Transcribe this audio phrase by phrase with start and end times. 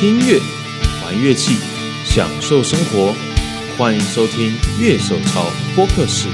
[0.00, 0.40] 听音乐，
[1.04, 1.58] 玩乐器，
[2.06, 3.14] 享受生活。
[3.76, 5.44] 欢迎收听乐手潮
[5.76, 6.26] 播客室。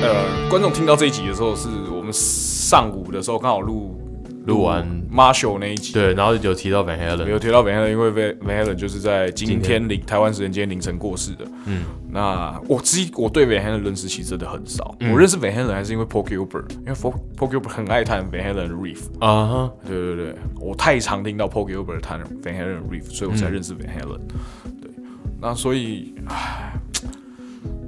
[0.00, 3.94] 呃，观众听到这一集的时候，是我们上午的时候刚好录
[4.46, 11.44] 录完 Marshall 那一集，对，然后有提到 Van Halen，有提到 Van Halen，因为 Van Van Halen 就是在今天凌台湾时间今天凌晨过世的。
[11.66, 18.68] 嗯，那我自己我对 Van Halen 认识其实真的很少，嗯我认识 Van Halen 还是因为 Paul Gilbert，因为 Paul Paul Gilbert 很爱弹 Van Halen 的
[18.70, 19.00] riff。
[19.20, 24.18] 啊哈，对对对，我太常听到 Paul Gilbert 弹 Van Halen 的 riff，所以我才嗯认识 Van Halen。
[24.80, 24.90] 对，
[25.40, 26.74] 那所以，唉，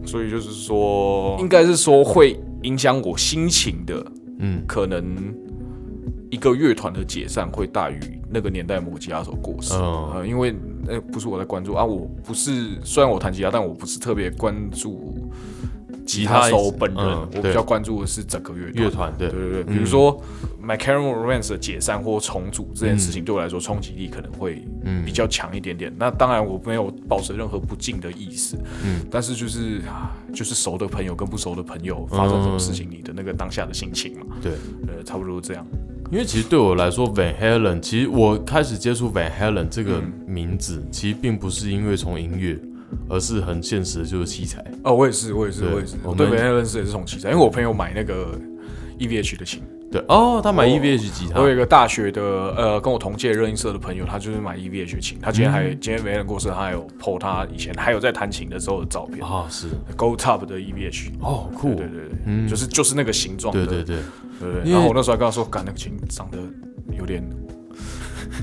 [0.06, 4.06] 所以就是说，应该是说会影响我心情的，
[4.38, 5.02] 嗯可能
[6.34, 9.74] 一个乐团的解散会大于那个年代某吉他手过世。
[9.74, 10.52] 哦呃，因为
[10.88, 15.30] 呃不是我在关注啊，我不是虽然我弹吉他，但我不是特别关注
[16.04, 18.84] 吉他手本人，嗯我比较关注的是整个乐团。
[18.84, 19.28] 乐团对。
[19.30, 20.20] 对对对，比如说
[20.62, 24.64] My Chemical Romance 的解散或重组这件事情，对我来说冲击力可能会
[25.06, 25.92] 比较强一点点。
[25.96, 29.06] 那当然我没有保持任何不敬的意思，嗯。
[29.10, 34.52] 但是就是啊就是熟的朋友跟不熟的朋友发生什么事情，你的那个当下的心情嘛，对，
[34.88, 35.66] 呃，差不多这样。
[36.14, 42.56] 因为其实对我来说，Van Halen，其实我开始接触 Van Halen 这个名字，其实并不是因为从音乐，
[43.08, 44.64] 而是很现实的就是器材。
[44.84, 48.40] 哦，我也是，我也是，我也是，我对 Van Halen 是也是从器材，因为我朋友买那个
[49.00, 49.60] EVH 的琴。
[49.92, 52.20] 对哦，他买 EVH 吉他我，有一个大学的
[52.56, 55.18] 呃，跟我同届热音社的朋友，他就是买 EVH 琴。
[55.22, 61.10] 他今天嗯还、今天没人过生，他还有 PO 他以前还有在弹琴的时候的照片、啊是 Gold Top 的 EVH。
[61.20, 63.52] 哦酷，对对对，就是就是那个形状。
[63.52, 63.98] 对对对，
[64.40, 66.38] 对对然后我那时候还跟他说，干那个琴长得
[66.98, 67.22] 有点，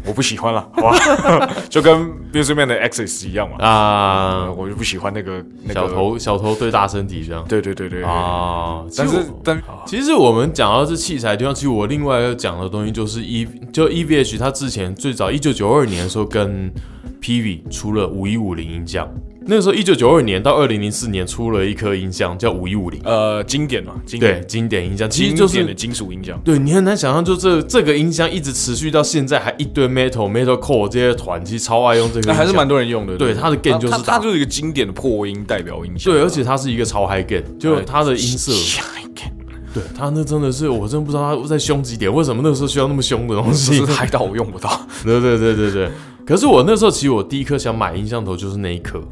[0.06, 1.50] 我不喜欢了，好吧？
[1.70, 3.58] 就跟 Music Man 的 Access 一样嘛。
[3.60, 5.88] 啊呃，我就不喜欢那个那个小。
[5.90, 8.10] 头小头对大身体这样对对对对对。
[8.10, 16.72] 啊，但是其实但其实我们讲到这器材的地方，其实我另外要讲的东西就是 E 就 EVH，它之前最早一九九二年的时候跟
[17.22, 19.08] PV 出了五一五零音箱，
[19.48, 26.40] 那个时候一九九二年到二零零四年出了一颗音箱叫五一五零，呃，经典嘛，经对典，经典音箱，其实就是典的金属音箱。
[26.44, 33.18] 对你很难想象，就这这个音箱一直持续到现在，还一堆 metal metal core 这些团，其实超爱用这个还是蛮多人用的。
[33.18, 36.14] 对它的 gain 就是它它就是一个经典的破音代表音箱。
[36.14, 38.82] 对，而且它是一个超 high gain，就它的音色，色，
[39.74, 43.86] 对它那真的是我真不知道它在凶几点，为什么那个时候需要那么凶的东西 是？
[43.86, 44.70] 嗨到我用不到。
[45.04, 45.90] 对对对对对。
[46.24, 49.04] 可是我那时候其实我第一颗想买音箱头就是那一颗，哎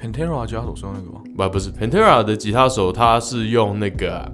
[0.00, 1.20] ，Pantera 吉他手是用那个吗？
[1.36, 4.30] 不不是 Pantera 的吉他手，他是用那个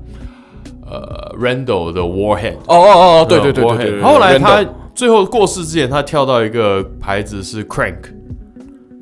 [0.86, 2.56] 呃 Randall 的 Warhead。
[2.66, 4.02] 哦哦哦，对对对对 Warhead 对对。
[4.02, 7.96] 后来他最后过世之前，他跳到一个牌子是 Crank，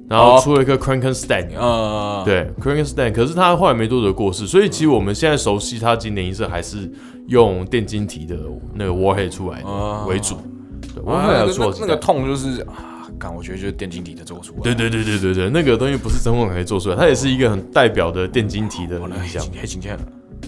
[0.08, 1.48] 然后哦出了一个 Crankenstein。
[1.56, 6.91] 呃，对 Crankenstein，可是他后来没多久过世，所以其实我们现在熟悉他经典音色还是
[7.28, 8.36] 用电晶体的
[8.75, 10.36] 那个 Warhead 出来的哦为主。
[10.94, 14.60] 对啊，Warhead 那个痛就是啊，干，我觉得就是电晶体的做出来。
[14.62, 19.44] 对对对对对对，那个东西不是真空可以做出来，它也是一个很代表的电晶体的哦，那音箱。
[19.60, 19.97] 黑今天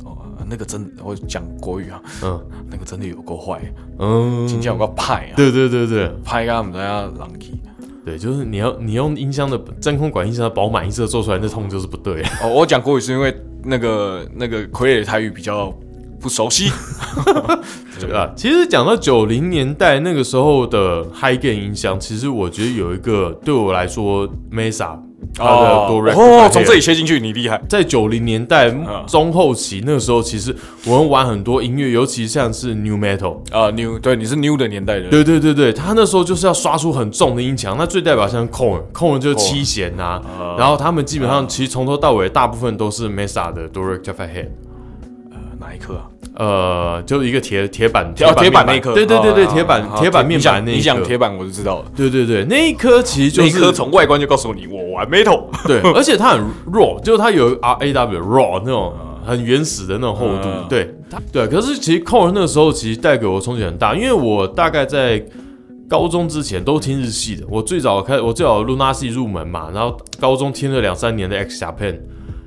[0.04, 0.16] 哦，
[0.48, 3.60] 那个真我讲国语啊，嗯 那个真的有够坏，
[3.98, 7.60] 嗯，今天有个派啊，对对对对派啊，我们大家狼气。
[8.04, 12.22] 对，就是你要你用音箱的真空管音箱的饱满音色做出来，那痛就是不对。
[12.40, 15.76] 哦，我讲国语是因为那个那个傀儡台语比较
[16.20, 16.70] 不熟悉。
[18.00, 24.98] 对啊，其实讲到九零年代那个时候的 High Gain 音箱，其实我觉得有一个对我来说 Mesa
[25.34, 27.60] 它的多 e 哦，从这里切进去，你厉害。
[27.68, 28.70] 在九零年代
[29.06, 30.54] 中后期那个时候，其实
[30.86, 33.38] 我们玩很多音乐，尤其像是 New Metal。
[33.50, 35.08] 啊，new 对，你是 new 的年代人。
[35.10, 40.20] 对对对对，他那时候就是要刷出很重的音墙，那最代表像 Corn，Corn 就是七弦呐、
[40.58, 44.50] 然后他们基本上其实从头到尾大部分都是 Mesa 的 Jaffa Head，
[45.76, 46.08] 一颗啊？
[46.34, 48.92] 呃，就是一个铁铁板铁铁板那一颗。
[48.92, 51.84] 对对对对，哦铁板铁板面板那一你讲铁板我就知道了。
[51.94, 55.44] 对对对，那一颗其实就是那一颗从外观就告诉你，我玩 metal。
[55.66, 56.40] 对， 而且它很
[56.72, 58.92] raw，就是它有 R A W raw 那种
[59.24, 60.42] 很原始的那种厚度。
[60.44, 60.94] 嗯对，
[61.32, 61.46] 对。
[61.46, 65.24] 可是其实 Core 那个时候其实带给我冲击很大，因为我大概在
[65.88, 67.46] 高中之前都听日系的。
[67.48, 71.96] 我最早开，我最早 Luna 系入门嘛，然后高中听了两三年的 X Japan，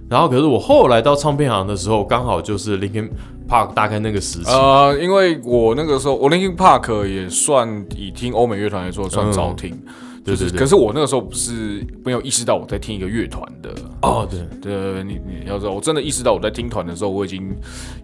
[0.10, 3.10] 然后可是我后来到唱片行的时候，刚好就是 Linkin
[3.48, 4.50] Park 大概那个时期。
[4.50, 9.84] 呃，因为我那个时候，我 Linkin Park 也算以听欧美乐团来说算早听，就是
[10.24, 10.60] 对对对。
[10.60, 13.70] 可是我那个时候不是没有意识到我在听一个乐团的。
[14.02, 17.56] 哦，对，对，你你要知道，我真的意识到我在听团的时候，我已经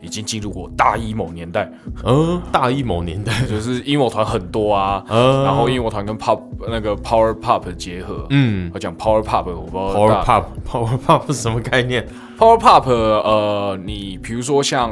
[0.01, 1.71] 已经进入过大 emo 年代，
[2.03, 5.43] 嗯，大一某年代，就是 emo 团很多啊，嗯。
[5.43, 8.69] 然后 emo 团跟 pop 那个 power pop 结合，嗯。
[8.73, 12.05] 我讲 power pop，我不知道，Power Pop，Power Pop 是什么概念
[12.37, 14.91] ？power pop，呃，你比如说像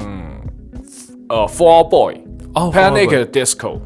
[1.28, 2.16] 呃 Fall Out Boy、
[2.54, 3.80] 哦 Panic Disco，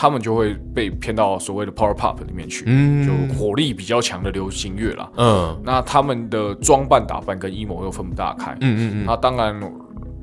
[0.00, 5.10] 他们就会被骗到所谓的 power pop 里面去，嗯就火力比较强的流行乐啦。
[5.18, 8.52] 嗯那他们的装扮打扮跟 emo 又分不大开。
[8.62, 9.60] 嗯嗯嗯那当然，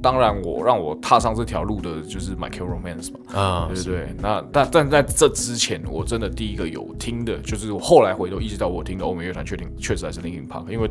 [0.02, 3.40] 当然我让我踏上这条路的就是 My Chemical Romance 嘛。
[3.40, 10.90] 啊，对对对，那但但在这之前，我真的第一个有听的，就是我后来回头意识到我听的欧美乐团，确定确实还是 Linkin Park，因为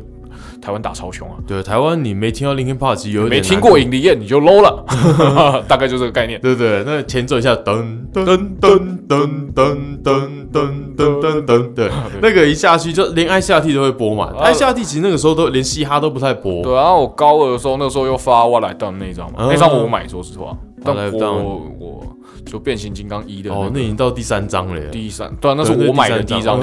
[0.61, 3.59] 台湾打超凶啊，对，台湾你没听到 Linkin Park，有没点听。
[3.59, 4.85] 过尹丽燕你就 low 了，
[5.67, 6.39] 大概就这个概念。
[6.39, 7.83] 对对，那前奏一下噔
[8.13, 8.23] 噔
[8.59, 11.89] 噔噔噔噔噔噔噔噔，对，
[12.21, 20.95] 那个一下去就连爱下 T 都会播嘛，爱下 T 其实那个时候都连嘻哈都不太播，对啊，然后我高二的时候，那时候又发《我来当》那一张嘛，嗯那张我买，说实话，但
[21.33, 26.59] 我我就变形金刚一的哦，那已经到第三章了耶，第三，对啊，那是我买的第一张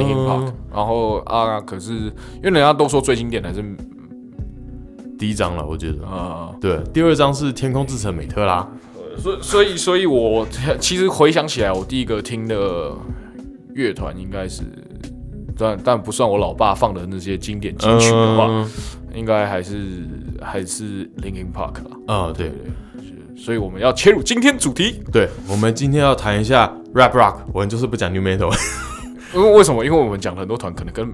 [0.72, 3.62] 然后啊，可是因为人家都说最经典的还是
[5.18, 5.98] 第一章了，我觉得。
[6.04, 8.66] 呃，对，第二章是天空之城美特拉，
[9.18, 10.46] 所以所以所以我
[10.78, 12.92] 其实回想起来，我第一个听的
[13.74, 14.62] 乐团应该是，
[15.58, 18.70] 但但不算我老爸放的那些经典金曲的话，嗯。
[19.14, 20.08] 应该还是
[20.42, 21.96] 还是 Linkin Park 啦。
[22.08, 22.50] 啊，对
[23.44, 28.50] 所以我们要切入今天主题，对，我们今天要谈一下 rap rock，我们就是不讲 new metal，
[29.34, 29.84] 因为为什么？
[29.84, 31.06] 因为我们讲了很多团可能跟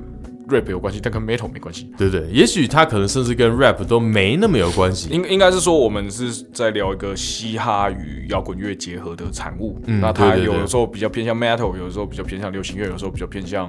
[0.49, 1.91] rap 有关系，但跟 metal 没关系。
[1.99, 2.25] 对对？
[2.31, 5.09] 也许它可能甚至跟 rap 都没那么有关系。
[5.11, 9.83] 应应该是说，我们是在聊一个嘻哈与摇滚乐结合的产物。
[9.89, 13.69] 嗯那它对对对有的时候比较偏向 metal，有的时候比较偏向流行乐，有的时候比较偏向，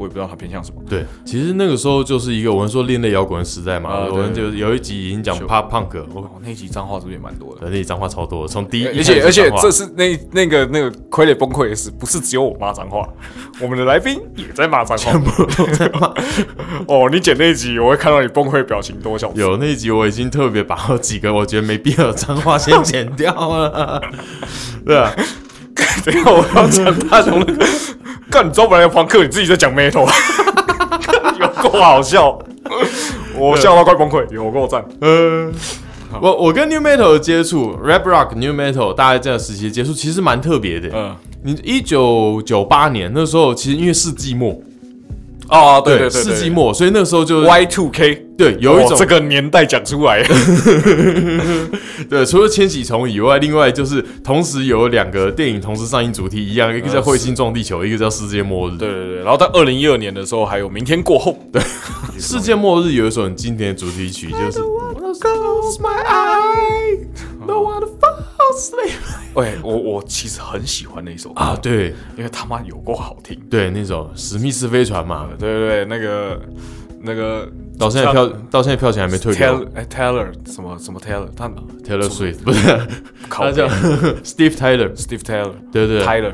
[0.00, 0.80] 我也不知道他偏向什么。
[0.88, 6.02] 对，其实那个时候就是一个我们说另类摇滚的时代嘛，啊我们就有一集已经讲 punk，
[6.42, 7.68] 那集脏话是不是也蛮多的？
[7.68, 13.06] 那集脏话超多的，从第一，而且而且这是那那个那个傀儡崩溃的事，不是只有我骂脏话，
[13.60, 16.14] 我们的来宾也在骂脏话，全部都在骂。
[16.88, 19.30] 哦，你剪那一集，我会看到你崩溃的表情多小。
[19.34, 24.02] 有那一集我已经特别把我几个我觉得没必要的脏话先剪掉了，
[24.86, 25.12] 对啊，
[26.04, 27.66] 等一下我要讲大雄 那个，
[28.30, 30.08] 干你招不来的朋克，你自己在讲 metal，
[31.40, 32.38] 有够好笑，
[33.36, 34.84] 我笑到快崩溃，有够赞。
[35.00, 35.52] 嗯。
[36.20, 40.88] 我我跟 new metal 的接触，rap rock new metal 大概这样时期的接触，其实蛮特别的。
[40.92, 41.14] 嗯，
[41.44, 44.60] 你一九九八年那时候，其实因为世纪末，
[45.48, 50.22] 哦，对对对，世纪末，所以那个时候就 Y two K，对有一种这个年代讲出来，
[52.08, 58.72] 对，除了千禧虫以外，另外就是同时有两个电影同时上映主题一样，一个叫《彗星撞地球》，一个叫《世界末日》。
[58.78, 59.16] 对对对。
[59.16, 61.60] 然后在二零一二年的时候，还有明天过后，对，
[62.18, 64.58] 世界末日有一首很经典的主题曲，就是
[65.10, 67.00] Close my eye,
[67.46, 68.22] no one fall
[68.54, 68.92] asleep.
[69.34, 71.40] 喂，我我其实很喜欢那首歌。
[71.42, 71.94] 啊，，对。
[72.16, 73.38] 因为他妈有够好听。
[73.50, 76.40] 对，那首史密斯飞船嘛，对对对，那个
[77.02, 77.48] 那个
[77.78, 81.48] 到现在票到现在票钱还没退掉 Taylor 哎 Taylor 什么什么 Taylor，他
[81.84, 82.66] ，Taylor Swift 不是，
[83.28, 83.66] 考他叫
[84.22, 86.02] Steve Tyler，Steve Taylor 对对。
[86.04, 86.32] Tyler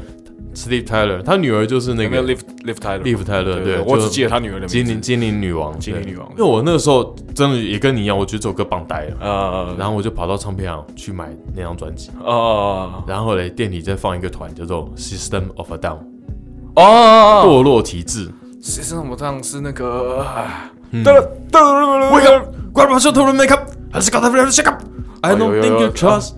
[0.55, 4.75] Steve Tyler，他女儿就是那那个个 Liv Liv Tyler，Liv Tyler，对，我只就记得他女儿的名字。
[4.75, 6.27] 精灵精灵女王，精灵女王。
[6.31, 9.17] 因为我那个时候真的也跟你一样，我觉得这首歌棒呆了。
[9.21, 15.99] 呃然后我就跑到唱片行去买那张专辑，呃然后嘞店里再放一个团叫做 System of a Down
[16.77, 18.03] 哦，堕落体
[18.67, 18.73] 质。
[18.73, 20.27] 谁是我上是那个
[20.91, 24.83] 嗯得了得了 Wake up, grab my shot, make up, has got to shake up.
[25.21, 26.33] I 哦 don't 有有 think you trust.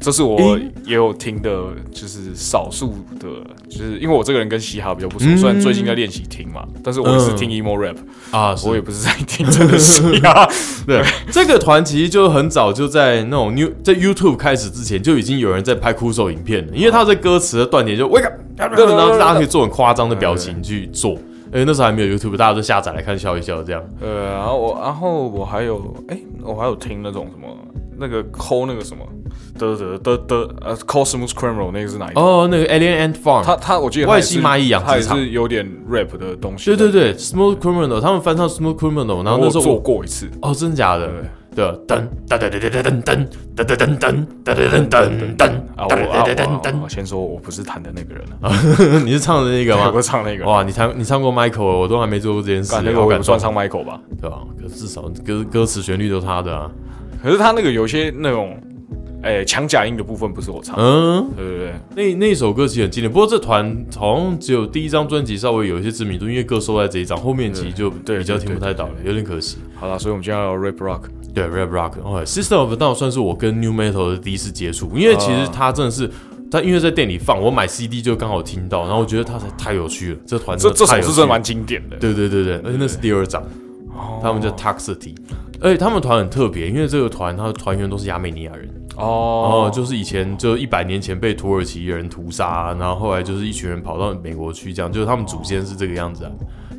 [0.00, 1.50] 这是我音也有听的，
[1.90, 3.26] 就是少数的，
[3.70, 7.96] 就是因为我这个人跟嘻哈比较不熟，嗯虽然最近在练习听嘛，但是我也是听 emo rap，
[8.30, 10.46] 啊，我也不是在 听真的嘻哈。
[10.86, 21.16] 对这个团其实就很早就在那种 New 在 YouTube 开始之前就已经有人在拍酷手影片了，因为他在歌词的断点就 Wake up，然后大家可以做很夸张的表情去做。
[21.54, 23.80] 哎，那时候还没有 YouTube，大家都下载来看笑一笑这样。
[24.00, 27.46] 呃，然后我，然后我还有，哎、我还有听那种什么，
[27.96, 29.04] 那个抠那个什么，
[29.56, 32.20] 的的的的，呃，抠 Smooth Criminal 那个是哪一个？
[32.20, 36.74] 哦，那个 Alien Ant Farm，他他，我记得外星蚂蚁养殖他也是有点 rap 的东西。
[36.74, 40.28] 对对，对，Smooth Criminal，他们翻唱 Smooth Criminal，然后那时候做我过一次。
[40.42, 41.06] 哦，真的假的？
[41.06, 41.14] 对
[41.54, 49.90] 对，噔噔噔噔噔噔噔噔噔噔噔噔噔噔噔啊，我啊噔噔我噔我先说，我不是弹的那个人啊，噔， 你是唱的那个我吗？
[49.92, 50.46] 不是唱那个人。
[50.46, 54.42] 哇，你唱你唱过 Michael，我都还没做过这件事，干那个我算，唱 Michael 吧，对吧？
[54.60, 56.70] 可至少歌歌词旋律都他的啊。
[57.22, 58.54] 可是他那个有些那种，
[59.22, 61.58] 哎，强假音的部分不是我唱的，嗯，对对
[61.94, 69.56] 对，那那首歌其实很经典，不过这团好像只有第一张专辑稍微有一些知名度，因为歌收在这一张，后面其实就对比较对听不太到了对，有点可惜。
[69.74, 71.00] 好了，所以我们今天要聊 rap rock，
[71.34, 72.14] 对，rap rock，哦
[72.56, 76.08] of a Down 算是我跟 New Metal 的第一次接触，因为其实他真的是，
[76.50, 81.96] 他因为在店里放，我买 CD 就刚好听到，然后我觉得他才太有趣了，这团这这首是真的蛮经典的。
[81.96, 83.42] 对对对对，而且那是第二张，
[84.22, 85.14] 他们叫 Toxicity，
[85.60, 89.66] 而且他们团很特别，因为这个团他的团员都是亚美尼亚人，哦。
[89.66, 96.30] 哦，就是以前就一百年前被土耳其人屠杀，然后后来就是一群人跑到美国去，这样就是他们祖先是这个样子啊。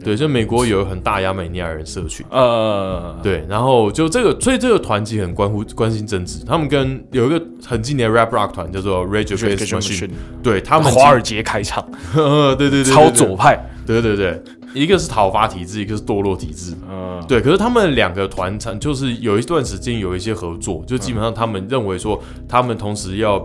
[0.05, 6.45] 对，就美国有很大亚美尼亚人社群，呃，对，然后就这个，所以这个团其实很关乎关心政治。
[6.45, 10.11] 他们跟有一个很经典的 rap rock 团叫做 Rage Against the Machine，
[10.43, 11.83] 对他们华尔街开场，
[12.55, 14.39] 对对对，超左派，对对对，
[14.75, 17.41] 一个是讨伐体制，一个是堕落体制，嗯，对。
[17.41, 23.39] 可是他们两个团产就是有一段时间有一些合作，就基本上他们认为说，他们同时要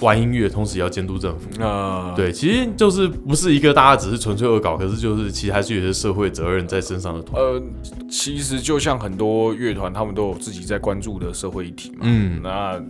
[0.00, 1.62] 玩音乐，同时也要监督政府。
[1.62, 7.42] 啊，对，其实就是不是一个大家只是纯粹恶搞，可是就是其实还是有些社会责任在身上的团。
[7.42, 7.62] 呃，
[8.10, 11.98] 其实就像很多乐团，他们都有自己在关注的社会议题嘛。
[12.02, 12.82] 嗯那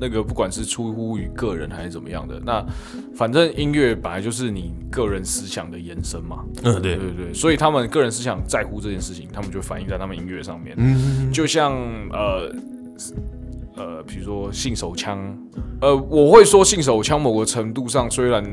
[0.00, 2.64] 那个不管是出乎于个人还是怎么样的，那
[3.14, 6.44] 反正音乐本来就是你个人思想的延伸嘛。
[6.64, 10.74] 嗯，对对，对对，所以他们个人思想在乎这件事情，他们就反映在他们音乐上面。
[10.78, 11.72] 嗯，就像
[12.10, 12.52] 呃
[13.78, 15.36] 呃，比如说性手枪，
[15.80, 18.44] 呃，我会说性手枪某个程度上虽然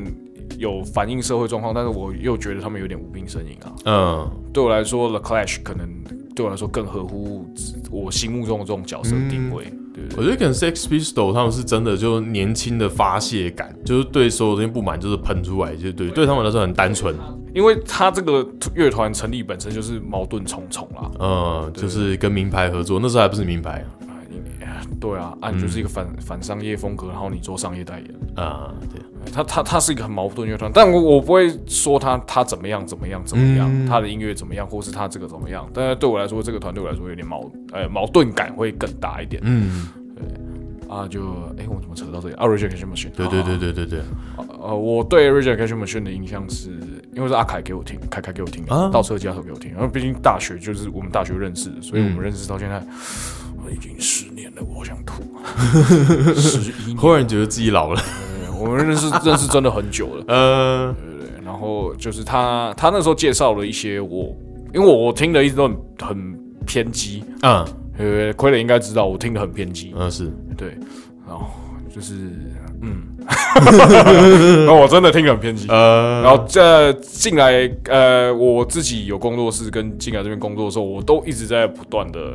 [0.58, 3.72] 有反映社会状况，但是我又觉得他们有点无病呻吟啊。
[3.84, 4.30] 嗯。
[4.52, 5.88] 对我来说，The Clash 可能
[6.34, 7.44] 对我来说更合乎
[7.90, 9.64] 我心目中的这种角色定位。
[9.92, 17.14] 对对我觉得可能 Sex Pistol 他们是真的就年轻的发泄感，就是对所有东西不满就是喷出来，就对对他们来说很单纯，
[17.54, 21.10] 因为他这个乐团成立本身就是矛盾重重啦。
[21.18, 23.84] 嗯，就是跟名牌合作，那时候还不是名牌
[24.98, 29.00] 对啊，啊，你就是一个反、反商业风格，然后你做商业代言，啊，对，
[29.32, 33.86] 他他他是一个很矛盾乐团，但我我不会说他他怎么样怎么样怎么样，嗯。
[33.86, 39.42] 他的音乐怎么样，或是他这个怎么样，但是对我来说，这个团对我来说有点矛呃矛盾感会更大一点。
[39.44, 40.24] 嗯，对。
[40.88, 41.06] 啊。
[41.08, 41.20] 就
[41.58, 42.34] 哎，我怎么扯到这里？
[42.34, 44.00] 啊 r e j e c t Machine，对对对对对对，
[44.60, 46.70] 呃，我对 r e j e c t Machine 的印象是
[47.14, 52.82] 因为是阿凯给我听，凯凯给我听倒车家头给我听，然后毕竟大学就是我们大学认识的，所以我们认识到现在。
[53.68, 55.22] 已经十年了，我好想吐。
[56.34, 58.02] 十一年，忽然觉得自己老了，
[58.58, 60.24] 我们认识认识真的很久了。
[60.34, 64.34] 呃，对，然后就是他，他那时候介绍了一些我，
[64.74, 67.64] 因为我我听的一直都很很偏激，嗯。
[67.98, 70.76] 呃，傀儡应该知道我听的很偏激，嗯是，对，
[71.26, 71.46] 然后
[71.88, 72.12] 就是
[72.82, 82.34] 嗯，然 后我真的听得很偏激，呃，然后这进来呃，我自己有工作室跟进来这边工作的时候，我都一直在不断的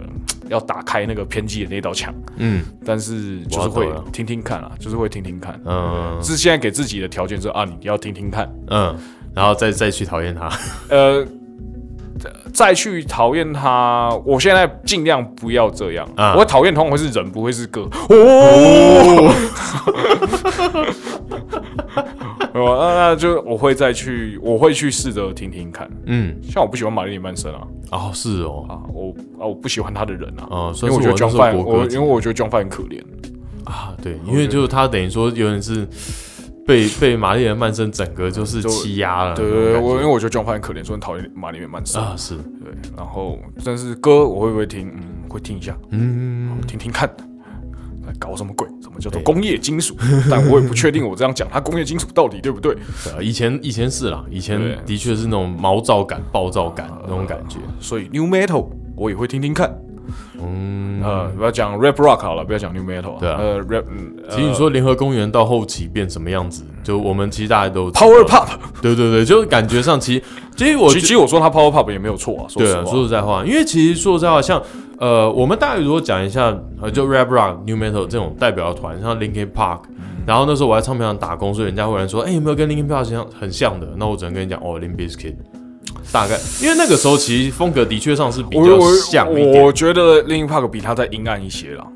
[0.50, 2.64] 要打开那个偏激的那道墙，嗯。
[2.84, 6.20] 但是就是会听听看啊，就是会听听看，嗯。
[6.22, 8.96] 是现在给自己的条件是啊，你要听听看，嗯，
[9.34, 10.50] 然后再再去讨厌他，
[10.90, 11.26] 呃，
[12.53, 16.08] 再去讨厌他，我现在尽量不要这样。
[16.15, 17.88] 啊我会讨厌通常会是人，不会是歌。
[18.10, 19.34] 哦，
[22.53, 25.89] 哦，那那就我会再去，我会去试着听听看。
[26.05, 33.01] 嗯，像我不喜欢玛丽莲曼森啊，哦是哦，啊，我啊我不喜欢他的人啊，哦，因为我觉得 John 我因为我觉得 John Fan 很可怜。
[33.63, 35.88] 啊，对，因为就是他等于说有点是
[36.65, 42.01] 被被玛丽莲曼森整个就是欺压了，对对对，我因为我觉得 John 很可怜，所以很讨厌玛丽莲曼森。
[42.01, 44.89] 啊是，对，然后但是歌我会不会听？
[44.94, 45.77] 嗯，会听一下。
[45.89, 47.10] 嗯听听看，
[48.06, 48.68] 在搞什么鬼？
[48.82, 49.96] 什么叫做工业金属？
[50.30, 52.75] 但我也不确定我这样讲，它工业金属到底对不对？
[53.22, 57.58] 以前以前是啦，以前的确是那种毛躁感、暴躁感那种感觉。
[57.80, 59.74] 所以 new metal 我也会听听看。
[60.41, 63.17] 嗯，呃，不要讲 rap rock 好了，不要讲 new metal 啊。
[63.20, 63.38] 对啊。
[63.39, 68.48] 呃，rap，嗯其实你说联合公园到后期变什么样子，就我们其实大家都 power pop，
[68.81, 70.24] 对对对，就是感觉上其实
[70.55, 72.46] 其实我其实我说他 power pop 也没有错啊。
[72.48, 74.62] 说对啊，实，说实在话，因为其实说实在话，像
[74.98, 79.79] 呃，我们大概如果讲一下呃，就 rap rock、new metal 这种代表的团，像 Linkin Park，、
[80.27, 83.88] 然后那时候我在唱片行打工，所以人家会有人说，哎、有没有跟 Linkin Park 像很像的？
[83.98, 85.36] 那我只能跟你讲，哦 l i n k Bizkit，
[86.12, 91.88] 大概因为那个时候其实风格的确上是比较像一点我觉得 Linkin Park 比他再阴暗一些了。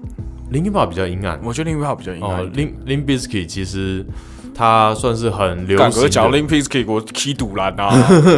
[0.52, 1.40] ，Linkin Park 比较阴暗。
[1.44, 2.44] 我觉得 Linkin Park 比较阴暗。
[2.52, 4.06] ，Lin Lin Bizkit 其实
[4.54, 6.10] 他算是很流行的。
[6.10, 7.92] Link p i s k i 我踢赌篮啊，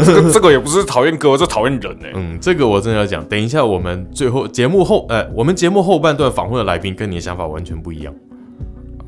[0.03, 3.23] 这个 这个也不是讨厌歌，这讨厌人哎、嗯，这个我真的要讲。
[3.25, 8.11] 等一下，我们最后节目后，呃，我们节目后半段访问的来宾跟你的想法完全不一样。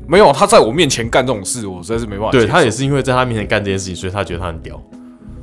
[0.06, 2.30] 没有，他在我面前干这种事，我实在是没办法。
[2.30, 4.80] 对他也是因为在他面前干这件事情，所以他觉得他很屌。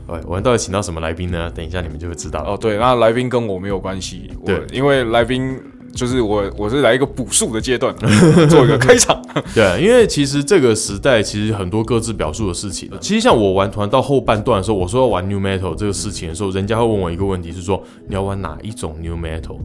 [0.08, 1.52] 对，我们到底请到什么来宾呢？
[1.54, 2.54] 等一下你们就会知道了。
[2.54, 5.60] 哦，对，那来宾跟我没有关系，我对因为来宾
[5.94, 7.94] 就是我，我是来一个补数的阶段，
[8.50, 9.22] 做一个 开场。
[9.54, 12.90] 对，因为其实这个时代其实很多各自表述的事情。
[13.02, 19.60] 其实像我玩团到后半段的时候，我说要玩 new metal 这个事情的时候，人家会问我一个问题，是说你要玩哪一种 new metal？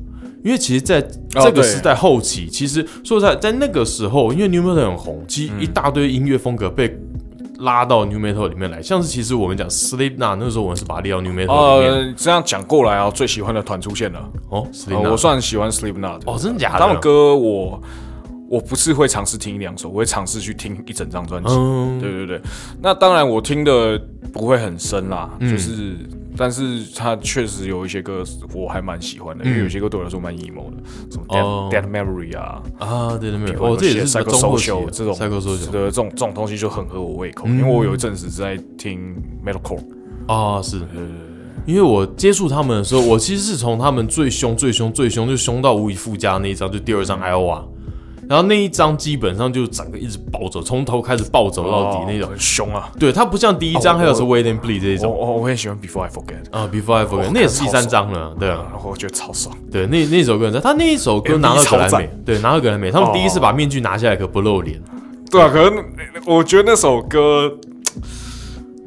[0.45, 6.89] 因为其实在这个对时代后期，其实说实在，在那个时候，因为 new metal 很红，其实一大堆音乐风格被
[7.63, 11.93] 拉到 new metal 里面来，像是其实我们讲 Slipknot 那时候我们是把它列到 new metal 里面。
[11.93, 14.29] 呃，这样讲过来啊，最喜欢的团出现了。
[14.51, 14.67] 哦
[15.11, 16.79] 我算喜欢 Slipknot，的哦，真的假的？
[16.79, 17.81] 他们歌我
[18.49, 21.55] 我不是会尝试听一两首，我会尝试去听一整张专辑。
[21.55, 22.41] 嗯，对对对，
[22.81, 23.99] 那当然我听的
[24.33, 25.97] 不会很深啦，嗯就是，
[26.37, 28.25] 但是他确实有一些歌
[28.55, 30.77] 我还蛮喜欢的，因为有些歌对我来说蛮 emo 的，
[31.11, 37.59] 什么 Dead、Dead Memory 啊，啊，对对对，比如哦，这也是赛中后期 social 这种赛克搜球的这种这种东西就很合我胃口，嗯。
[37.59, 39.83] 因为我有一阵子在听 metalcore，
[40.27, 40.79] 啊，是。
[40.95, 41.07] 呃，
[41.67, 47.63] 因为我接触他们的时候，我其实是从他们最凶、最凶、最凶，就凶到无以复加那一张，就第二张 Iowa，
[48.33, 52.29] 然后那一张基本上就整个一直暴走，从头开始暴走到底那种。
[52.29, 52.91] 哦很凶啊。
[52.99, 55.13] 对，它不像第一张哦还有是 Wait and Bleed 这一种。
[55.13, 59.55] 我我我很喜欢 Before I Forget，啊，Before I Forget，哦那也是第三超张了，对啊，然后我觉得超爽。
[59.71, 64.81] 对，那那首歌很赞，他那一首歌拿到格莱超美，对，拿到格莱美，他们第一次把面具拿下来可不露脸，
[65.31, 65.85] 对啊，可能
[66.25, 67.53] 我觉得那首歌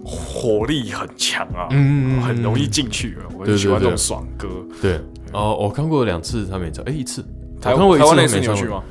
[0.04, 4.48] 火力很强啊，嗯很容易进去啊，我很喜欢这种爽歌。
[4.82, 5.00] 对，
[5.34, 7.24] 哦，我看过两次他们演唱，哎，一次，
[7.62, 8.82] 台湾那他们演唱会次你有去吗？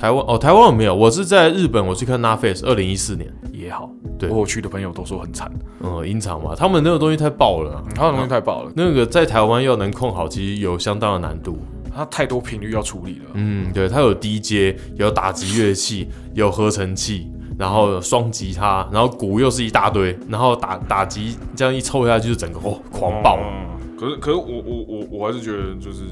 [0.00, 5.52] 台湾哦，台湾我没有，我是在日本，我去看 n a f a c e 二零一四年，也好，对我有去的朋友都说很惨，
[5.82, 11.58] 嗯，音场嘛，他们那个东西太爆了啊，他们东西太爆了，那个在台湾要能控好，其实有相当的难度。
[11.94, 13.32] 它太多频率要处理了。
[13.34, 17.28] 嗯，对，它有 DJ，有打击乐器， 有合成器，
[17.58, 23.38] 然后双吉他，然后鼓又是一大堆，然后打打击这样一凑下去，就整个哦狂爆。
[23.42, 26.04] 嗯可是可是我我我我还是觉得就是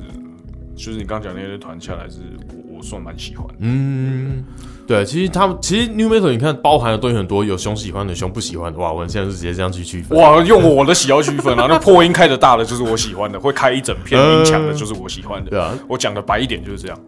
[0.76, 2.18] 就是你刚刚讲那些团下来是
[2.78, 3.54] 我我算蛮喜欢的。
[3.58, 4.44] 嗯，
[4.86, 8.78] 对，其实他们其实 New Metal 你看包含的东西很多，有熊喜欢的，熊不喜欢的。
[8.78, 10.16] 哇，我们现在是直接这样去区分。
[10.16, 15.50] 哇，用我的喜好区分啊，那破音开的大的就是我喜欢的，会开一整片音墙的就是我喜欢的。
[15.50, 16.98] 对啊，我讲的白一点就是这样，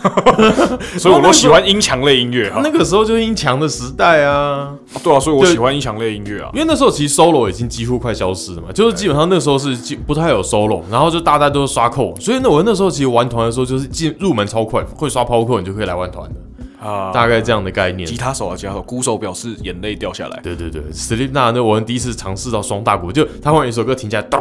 [0.98, 2.60] 所以我都喜欢音强类音乐哈。
[2.62, 6.50] 那个时候就是音强的时代啊，对啊，所以我喜欢音强类音乐啊。
[6.54, 18.16] 因为那时候其实 solo 已经几乎快消失了嘛，就是基本上那时候是基不太有 solo，然后就大家都是刷扣，所以那，我那时候其实玩团的时候就是进入门超快，会刷 power 扣你就可以来玩团的，啊，大概这样的概念吉。
[18.16, 20.40] 他手啊，吉他手，鼓手表示眼泪掉下来。
[20.42, 24.40] 对对对，Sleep 那那我们第一次尝试到双大鼓，就他忽然一首歌停下来，咚，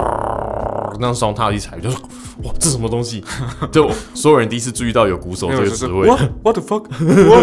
[0.99, 1.99] 那样双踏一踩，就说
[2.43, 3.23] 哇这什么东西？
[3.71, 6.07] 就所有人第一次注意到有鼓手这个职位。
[6.07, 6.85] What What the fuck？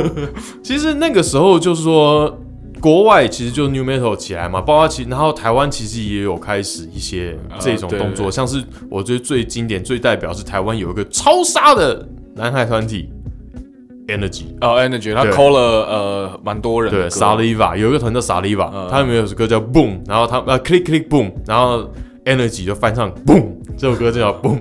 [0.62, 2.38] 其实那个时候就是说，
[2.80, 13.10] 国外其实就 New Metal 起来嘛，包括其然后台湾其实也有开始一些这种对动作，对像是我觉得最经典、最代表是台湾有一个超杀的男孩团体
[14.08, 14.44] Energy。
[14.60, 21.90] 哦，Energy，他对 call 了呃蛮多人的对歌，Saliva 有一个团叫 Saliva，、嗯他们有首歌叫 Boom，然后他呃 Click Click Boom，然后
[22.26, 24.60] Energy 就翻唱 Boom，这首歌就叫 Boom。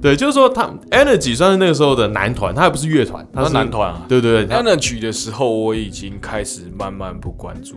[0.00, 4.04] 对，就是说他 Energy 算是那个时候的男团，他还不是乐团，他他是男团啊。
[4.08, 7.76] 对对对，Energy 的时候，我已经开始慢慢不关注。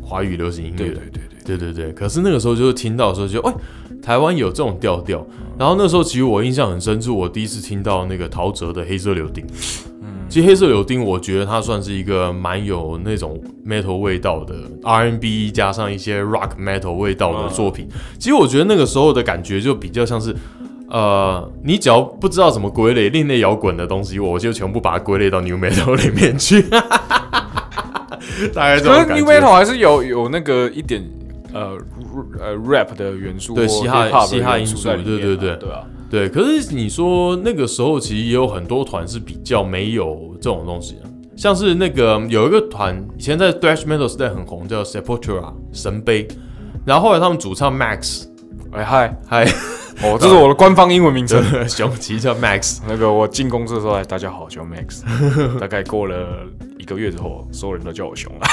[0.00, 0.76] 华语流行音乐。
[0.78, 3.54] 对对对对，对对对，可是那个时候就是听到的时候就，哎，
[4.00, 5.26] 台湾有这种调调。
[5.58, 9.46] 然后那时候其实我印象很深，是我第一次听到那个陶喆的《黑色柳丁》。
[10.32, 17.86] 嗯，其实《黑色柳丁》我觉得它算是一个蛮有那种 metal 味道的 R&B 加上一些 rock metal 味道的作品。
[18.18, 20.34] 其实我觉得那个时候的感觉就比较像是。
[20.94, 26.60] 呃，你只要不知道怎么归类另类摇滚的东西，我就全部把它归类到 new metal 里面去。
[28.52, 29.40] 大概这种感 New 觉。
[29.40, 31.02] Metal 还是有有那个一点
[31.54, 31.78] 呃
[32.38, 35.80] 呃 rap 的元素，对嘻哈嘻哈因素元素在里面啊，对对对对啊，
[36.12, 46.28] 对，可是你说那个时候其实也有很多团是比较没有这种东西的，像是那个有一个团以前在 thrash metal 时代很红，叫 Sepultura 神杯，
[46.84, 48.24] 然后后来他们主唱 Max
[48.72, 49.46] 哎嗨，嗨
[50.02, 51.42] 哦，这是我的官方英文名称。
[51.66, 55.00] 熊奇叫 Max，那个我进公司的时候，哎，大家好，叫 Max。
[55.58, 56.46] 大概过了
[56.78, 58.46] 一个月之后，所有人都叫我熊了，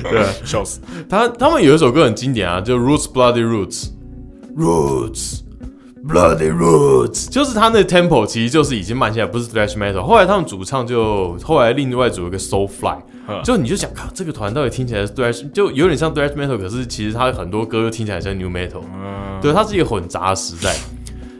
[0.02, 0.80] 对， 笑死。
[1.08, 3.90] 他他们有一首歌很经典啊，就 Roots Bloody Roots
[4.56, 5.43] Roots。
[6.06, 10.02] Bloody Roots，就是他那 tempo 其实就是已经慢下来，不是 thrash metal。
[10.02, 20.74] 后来他们主唱就后来另外组一个 Soulfly，嗯就你就想，看，这个团到底听起来是 thrash，就有点像 thrash metal，可是其实他很多歌又听起来像 new metal，嗯，对，它是一个混杂的时代。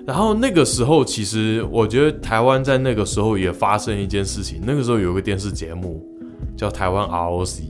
[0.07, 4.61] 然后那个时候，其实我觉得台湾在那个时候也发生一件事情。
[4.67, 6.07] 那个时候有一个电视节目
[6.57, 7.61] 叫台湾 ROC，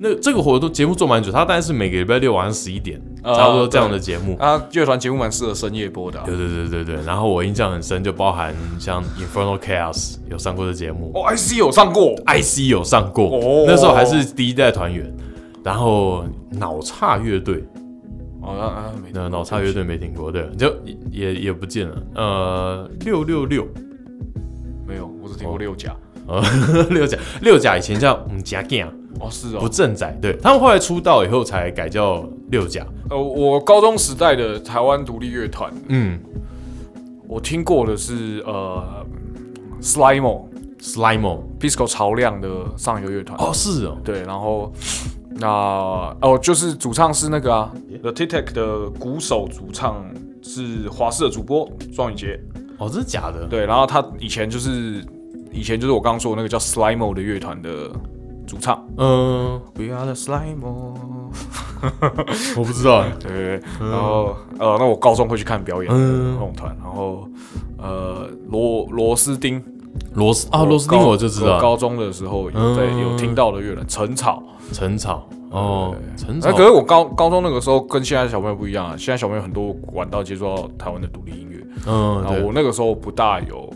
[0.00, 4.36] 那这个活动节目做蛮久，他大概是每个礼拜六晚上十一点，啊差不多这样的节目。
[4.38, 6.24] 啊，乐团节目蛮适合深夜播的啊。
[6.24, 7.04] 对对对对对。
[7.04, 15.12] 然后我印象很深，就包含像 Infernal Chaos 有上过的节目哦，IC 有上过，，IC 有上过，哦那时候还是第一代团员。
[15.64, 17.62] 然后脑岔乐队，
[18.40, 22.02] 哦啊啊，没那脑岔乐队没听过，对，就也也也不见了。
[22.14, 23.66] 呃，六六六，
[24.86, 25.94] 没有，我只听过六甲。
[26.26, 26.40] 呃，
[26.88, 28.86] 六甲六甲以前叫嗯甲健，
[29.20, 29.68] 哦，是哦不哦。
[29.68, 32.86] 正仔，对他们后来出道以后才改叫六甲。
[33.10, 36.18] 呃，我高中时代的台湾独立乐团，嗯，
[37.26, 39.06] 我听过的是呃
[39.80, 40.46] Slimo
[40.80, 43.38] Slimo Pisco 潮亮的上游乐团。
[43.40, 44.72] 哦，是哦，对，然后
[45.30, 45.48] 那
[46.20, 50.04] 哦，就是主唱是那个啊，The Tic Tac 的鼓手主唱
[50.42, 52.40] 是华视的主播庄宇杰。
[52.78, 55.04] 哦，这是假的，对，然后他以前就是
[55.50, 57.90] 以前就是我刚刚说的那个叫 Slimo 的乐团的
[58.48, 58.82] 主唱。
[58.96, 60.94] 嗯，We are the Slimo。
[62.56, 66.32] 我不知道，对对对，然后呃，那我高中会去看表演的嗯。
[66.34, 67.28] 那种团，然后
[67.76, 69.62] 呃，螺螺丝钉
[70.14, 74.42] 螺丝啊，螺丝钉高我就知道，高中的时候有在嗯有听到的乐人陈草。
[74.72, 83.72] 陈草哦，陈那草可是我高高中那个时候跟现在的小朋友不一样啊，现在小朋友很多管道接触到台湾的独立音乐，嗯，然后我那个时候不大有，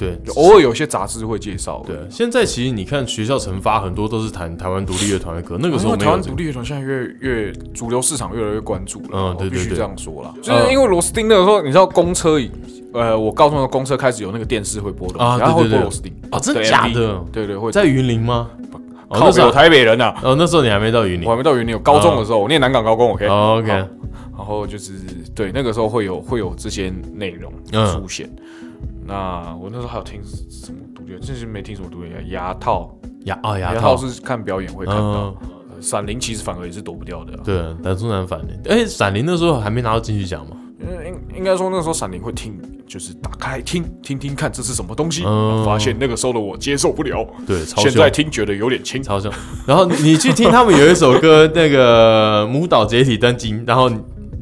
[0.00, 1.84] 对就偶尔有些杂志会介绍。
[1.86, 10.32] 对，现在其实你看学校惩罚很多都是谈台湾独立乐团的歌，那个时候台湾独立乐团现在越越主流市场越来越关注了，嗯对我必须这样说啦。
[10.42, 12.50] 就是因为罗斯汀那个时候，你知道公车以，
[12.94, 16.10] 呃，我高中的公车开始有那个电视会播的啊，然后会播罗斯汀。
[16.30, 17.22] 啊真的的假的？
[17.30, 17.70] 对对，会。
[17.70, 18.48] 在云林吗？
[19.08, 21.26] 哦，靠北有那时候台北人呐，哦，那时候你还没到云林。
[21.26, 23.76] 我还没到云林，我高中的时候，我念南港高工，OK，哦，OK，好
[24.38, 24.92] 然后就是
[25.34, 27.92] 对那个时候会有会有这些内容嗯。
[27.92, 28.30] 出现。
[29.10, 35.34] 那我那时候还有听什么独立，真是没听什么独立乐，牙套，牙啊牙牙套套是看表演会看到，
[35.80, 37.40] 闪灵其实反而也是躲不掉的啊。
[37.44, 40.56] 对，难中难反的，哎，闪灵那时候还没拿到金曲奖嘛？
[40.80, 48.08] 应应该说那时候闪灵会听，就是打开听听听看这是什么东西，嗯发现那个时候的我接受不了，对，超现在。
[48.08, 49.02] 听觉得有点轻。
[49.02, 49.30] 超凶，
[49.66, 53.90] 然后你去听他们有一首歌， 那个母岛解体登金，然后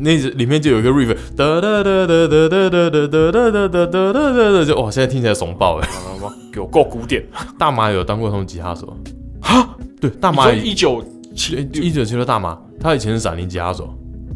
[0.01, 5.89] 那里面就有一个 riff，哒哒哒哒哒哒哒哒哒哒哒哒哒哒哒，就哇，现在听起来怂爆哎！
[5.89, 6.35] 好吗？
[6.55, 7.25] 有够古典，
[7.59, 8.97] 大麻有当过他们吉他手
[9.41, 9.77] 啊？
[10.01, 13.93] 对，大麻一九七一九七六大麻，他以前是闪灵吉他手，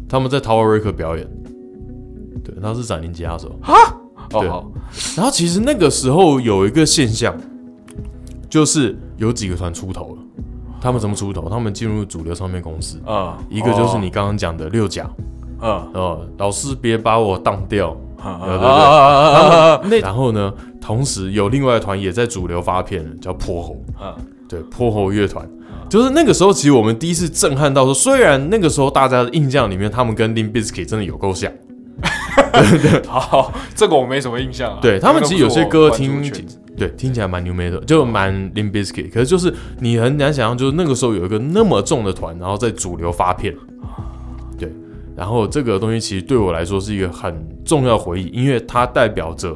[0.07, 1.27] 他们在 Tower Record 表演，
[2.43, 3.49] 对，他是闪灵吉他手。
[4.29, 4.71] 对哦好，
[5.15, 7.35] 然后其实那个时候有一个现象，
[8.49, 10.17] 就是有几个团出头了。
[10.81, 11.47] 他们怎么出头？
[11.49, 15.09] 他们进入主流唱片公司，嗯，一个就是你刚刚讲的六甲，
[15.63, 17.97] 嗯，哦，老师别把我当掉。
[20.01, 23.83] 然后呢，同时有另外一团也在主流发片，叫泼猴。
[24.01, 24.13] 嗯
[24.47, 25.49] 对，泼猴乐团，
[25.89, 31.51] 就是那个时候，其实我们第一次震撼到说，虽然那个时候大家的印象里面，他们跟 Limp Bizkit 真的有够像，
[33.07, 34.77] 好，这个我没什么印象啊。
[34.79, 36.21] 对他们其实有些歌听
[36.77, 43.59] 对，听起来蛮 New Metal，就蛮 Limp Bizkit，可是就是你很难想象，就是那个时候有一个那么重的团，然后在主流发片，对，
[45.15, 49.55] 然后这个东西其实对我来说是一个很重要回忆，因为它代表着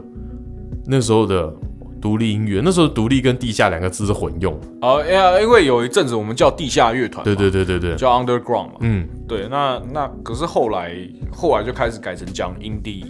[0.85, 1.53] 那时候的
[1.99, 8.73] 独立音乐，那时候独立跟地下两个字是混用，哦，因为因为有一阵子我们叫地下乐团，对对，对对对，叫 underground 嘛。
[8.81, 10.93] 嗯，对，那那可是后来
[11.31, 13.03] 后来就开始改成讲 indie。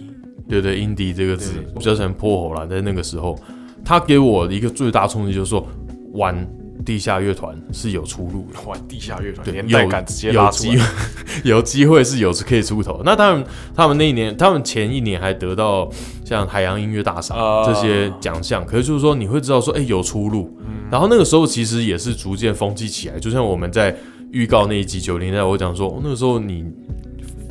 [0.48, 3.38] 对对，indie 这个字对比较成破喉了，在那个时候，
[3.84, 5.62] 他给我一个最大冲击就是说，
[6.14, 6.34] 玩
[6.84, 8.60] 地下乐团是有出路的。
[8.68, 10.78] 玩地下乐团，对，年代感直接有拉出会，
[11.44, 13.00] 有机会是有可以出头。
[13.04, 15.88] 那他们他们那一年，他们前一年还得到
[16.24, 20.56] 像海洋音乐大赏、啊这些奖项，可是就是说你会知道说，哎、有出路。
[20.60, 23.94] 嗯然后那个时候其实也是逐渐风气起来，就像我们在
[24.30, 26.64] 预告那一集九零代，我讲说、哦那个时候你。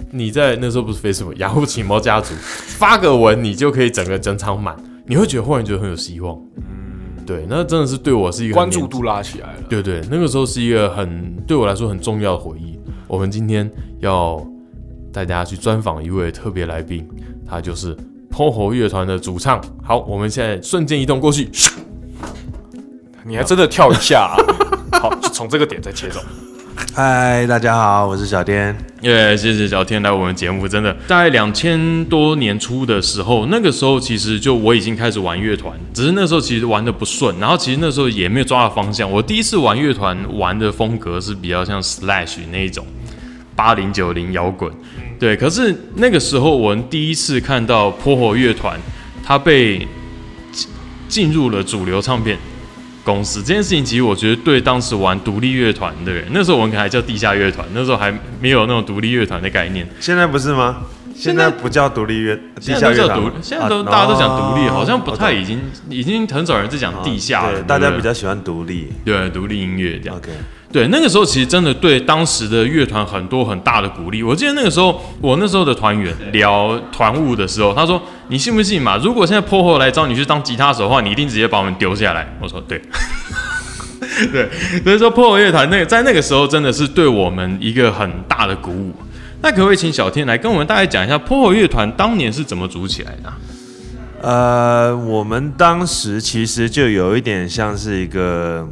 [0.10, 4.74] 你在那时候不是 Facebook 雅虎奇猫家族发个文，你就可以整个整场满，
[5.06, 6.34] 你会觉得忽然觉得很有希望。
[6.56, 6.87] 嗯，
[7.28, 9.60] 对，那真的是对我是一个关注度拉起来了。
[9.68, 12.80] 对对，那个时候是一个很对我来说很重要的回忆。
[13.06, 14.42] 我们今天要
[15.12, 17.06] 带大家去专访一位特别来宾，
[17.46, 17.94] 他就是
[18.32, 19.62] POHO 乐团的主唱。
[19.84, 21.50] 好，我们现在瞬间移动过去，
[23.26, 24.40] 你还真的跳一下、啊，
[24.98, 26.22] 好，就从这个点再切走。
[26.78, 28.76] 嗨，大家好，我是小天。
[29.02, 39.12] 耶谢谢小天来我们节目，真的大概两千多年初的时候，那个时候其实就我已经开始玩乐团，只是那时候其实玩的不顺，然后其实那时候也没有抓到方向。
[39.12, 42.86] 我第一次玩乐团玩的风格是比较像 Slash 那一种
[43.56, 44.72] 八零九零摇滚，
[45.20, 45.36] 对。
[45.36, 48.80] 可是那个时候我们第一次看到泼火乐团，
[49.24, 49.88] 它被
[51.08, 52.38] 进入了主流唱片。
[53.08, 59.88] 公司这件事情，其实我觉得对当时玩独立乐团的人，那时候我们可还叫地下乐团，那时候还没有那种独立乐团的概念。
[60.02, 60.80] 现在不是吗？
[61.15, 67.63] 现在不叫独立乐，地下叫独，现在都啊大家都讲独立，哦好像不太已经已经很少人在讲地下了。
[67.63, 68.89] 大家比较喜欢独立。
[69.06, 70.17] 对独立音乐这样。
[70.17, 70.30] OK，
[70.71, 74.21] 对，那个时候其实真的对当时的乐团很多很大的鼓励。
[74.21, 78.97] 我记得那个时候，我那时候的团员聊团务的时候，他说：“你信不信嘛？
[78.97, 82.82] 如果现在破后来找你去当吉他手的话，你一定直接把我们丢下来。”我说：“对。
[84.32, 84.49] ”对，
[84.84, 88.93] 所以说破后乐团那个在那个时候真的是对我们一个很大的鼓舞。
[89.41, 93.30] 那可不可以请小天来跟我们大概讲一下破后乐团当年是怎么组起来的
[94.27, 98.67] 啊、呃，我们当时其实就有一点像是一个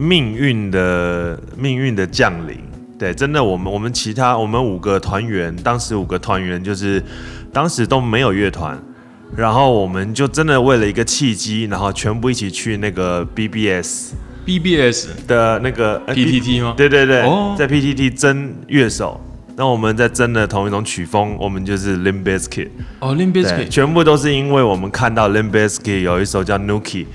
[0.00, 2.58] 命运的命运的降临。
[2.98, 7.02] 对，真的，我们我们其他我们五个团员，当时五个团员就是
[7.52, 8.78] 当时都没有乐团，
[9.36, 14.12] 然后我们就真的为了一个契机，然后全部一起去那个 BBS
[14.46, 16.74] BBS 的那个呃 PTT 吗？
[16.76, 19.20] 对对对，哦在 PTT 争乐手，
[19.56, 22.68] 那我们在争的同一种曲风，我们就是 Limp Bizkit。
[23.00, 27.06] 哦 l i m b i s k i t 全部都是因为我们看到 Limp Bizkit 有一首叫 Nuki，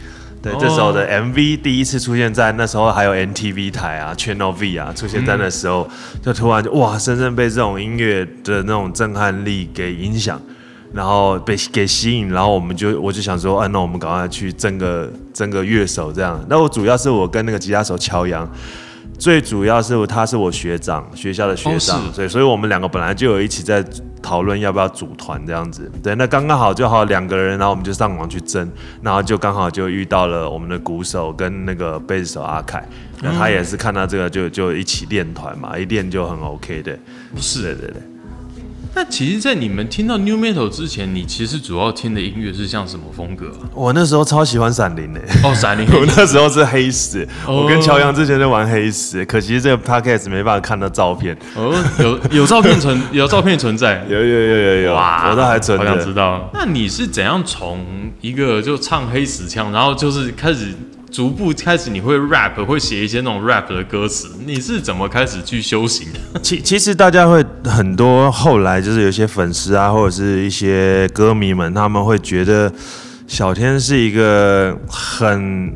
[0.51, 5.87] 对，这时候的 MV 第一次出现在那时候还有 NTV 台啊，Channel V 啊，出现在那时候，
[6.21, 10.39] 就突然就哇，深深被这种音乐的那种震撼力给影响。
[10.93, 16.41] 然后被给吸引，然后我们就我就想说，啊，那我们赶快去争个争个乐手这样。
[16.47, 18.49] 那我主要是我跟那个吉他手乔阳，
[19.19, 23.83] 最主要是他是我学长，学校的学长，哦所以所以我们两个本来就有一起在
[24.25, 25.91] 讨论要不要组团这样子。
[26.01, 28.67] 对，那刚刚好就好两个人，然后我们就上网去争，
[29.03, 32.83] 然后就刚好就遇到了我们的鼓手跟那个贝斯手阿凯，
[33.21, 36.97] 那他也是看到这个就就一起练团嘛，一练就很 OK 的。
[37.37, 38.01] 是的对对。
[38.95, 43.67] 那其实，在你们听到 New Metal 之前，你其实主要听的音乐是像什么风格啊？
[43.73, 51.37] 我那时候超喜欢闪灵的、哦，闪灵 我那时候是黑死，哦我跟乔阳之前在玩黑死，可惜这个 podcast 没办法看到照片。
[51.55, 54.05] 哦，有有照片存， 有照片存在。
[54.09, 56.13] 有有有有有，哇，我都还存好想知。
[56.13, 56.49] 道。
[56.53, 57.85] 那你是怎样从
[58.21, 60.73] 一个就唱黑死腔，然后就是开始
[61.15, 66.19] 逐步开始你会 rap，会写一些那种 rap 的歌词，你是怎么开始去修行的？
[66.41, 72.69] 其其实大家会很多后来就是有些粉丝啊，或者是一些歌迷们，他们会觉得
[73.27, 75.73] 小天是一个很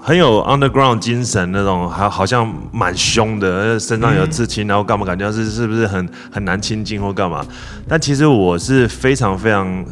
[0.00, 7.46] 很有 underground 精神那种，还好像蛮凶的，身上有刺青，然后干嘛感觉是是不是很很难亲近或干嘛？
[7.86, 9.84] 但其实我是非常非常。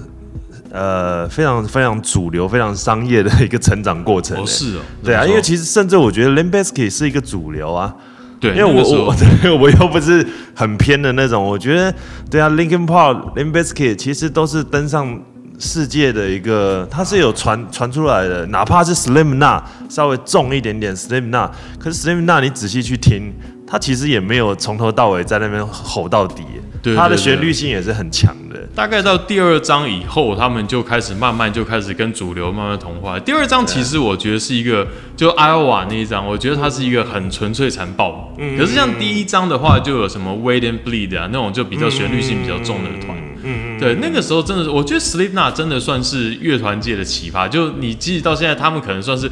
[0.74, 4.42] 呃，非常非常主流、非常商业的一个成长过程、欸。
[4.42, 7.94] 哦，是哦，对啊，因为其实甚至我觉得 l i m b i s k y 是一个主流啊。
[8.40, 11.94] 对，因为我我 对我又不是很偏的那种，我觉得
[12.28, 15.22] 对啊，Linkin Park、Limp Bizkit 其实都是登上
[15.60, 23.32] 世界的一个，它是有传传出来的，哪怕是 Slim Na 稍微重一点点 Slim Na，可是 Slim Na 你仔细去听，
[23.74, 26.44] 它其实也没有从头到尾在那边吼到底，
[26.80, 28.56] 对对对它的旋律性也是很强的。
[28.72, 33.18] 大概到第二章以后，他们就开始慢慢就开始跟主流慢慢同化。
[33.18, 38.32] 第二章其实我觉得是一个，就艾奥瓦那一章，我觉得它是一个很纯粹残暴。
[38.38, 43.18] 嗯可是像第一章的话，就有什么 Wait and Bleed 啊那种就比较旋律性比较重的团。
[43.42, 47.48] 嗯对，那个时候真的是，我觉得 Slipknot 真的算是乐团界的奇葩。
[47.48, 49.28] 就你即使到现在，他们可能算是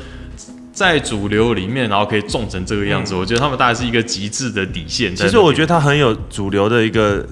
[0.82, 3.14] 在主流里面，然后可以重成这个样子。
[3.14, 7.24] 我觉得他们大概是一个极致的底线其实我觉得他很有主流的一个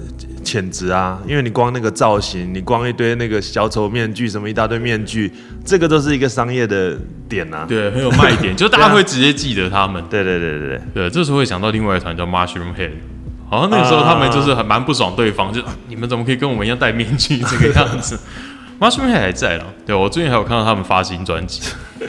[0.44, 5.32] 潜质啊，因为你光那个造型，你光一堆那个小丑面具，什么一大堆面具，
[5.64, 6.96] 这个都是一个商业的
[7.28, 7.66] 点啊。
[7.68, 10.02] 对很有卖点， 就大家会直接记得他们。
[10.08, 12.92] 对对对对对，对，这时候会想到另外一团叫 Mushroom Head，
[13.48, 18.18] 好像那个时候他们就是很蛮不爽对方，就啊你们怎么可以跟我们一样戴面具这个样子
[18.80, 21.60] ？Mushroom Head 还在了，对我最近还有看到他们发新专辑，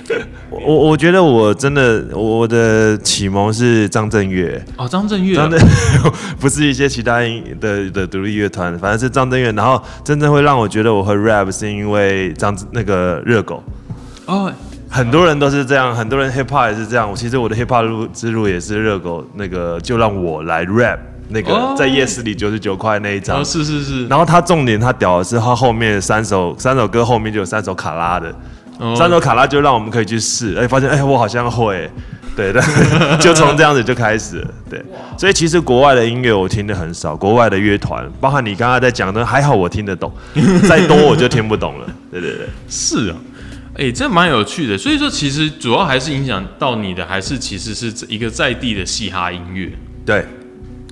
[0.50, 5.60] 我我觉得我真的我的启蒙是张震岳，哦，张震岳啊、张震
[6.40, 9.52] 不是一些其他音的的独立乐团，反正是张震岳。
[9.52, 13.62] 然后真正会让我觉得我会 rap 是因为张那个热狗。
[14.26, 14.50] 哦，
[14.90, 17.10] 很多人都是这样，很多人 hip hop 也是这样。
[17.10, 21.00] 我其实我的 hip hop 路之路也是热狗那个，就让我来 rap
[21.32, 23.40] 那个、哦在夜市里九十九块那一张。
[23.40, 28.34] 哦，是是是，然后他重点他屌的是他后面三首三首歌后面就有三首卡拉的，
[28.78, 31.90] 哦三首卡拉就让我们可以去试，哎，发现哎我好像会，
[32.36, 32.62] 对的，
[33.20, 34.84] 就从这样子就开始了，对。
[35.18, 40.12] 所以其实国外的音乐我听的很少，国外的乐团，包含你刚刚在讲的，还好我听得懂，
[40.68, 42.48] 再多我就听不懂了，对对对。
[42.68, 43.16] 是啊。
[43.78, 49.72] 哎、这蛮有趣的，所以说其实主要还是影响到你的，还是其实是一个在地的嘻哈音乐。
[50.06, 50.26] 对，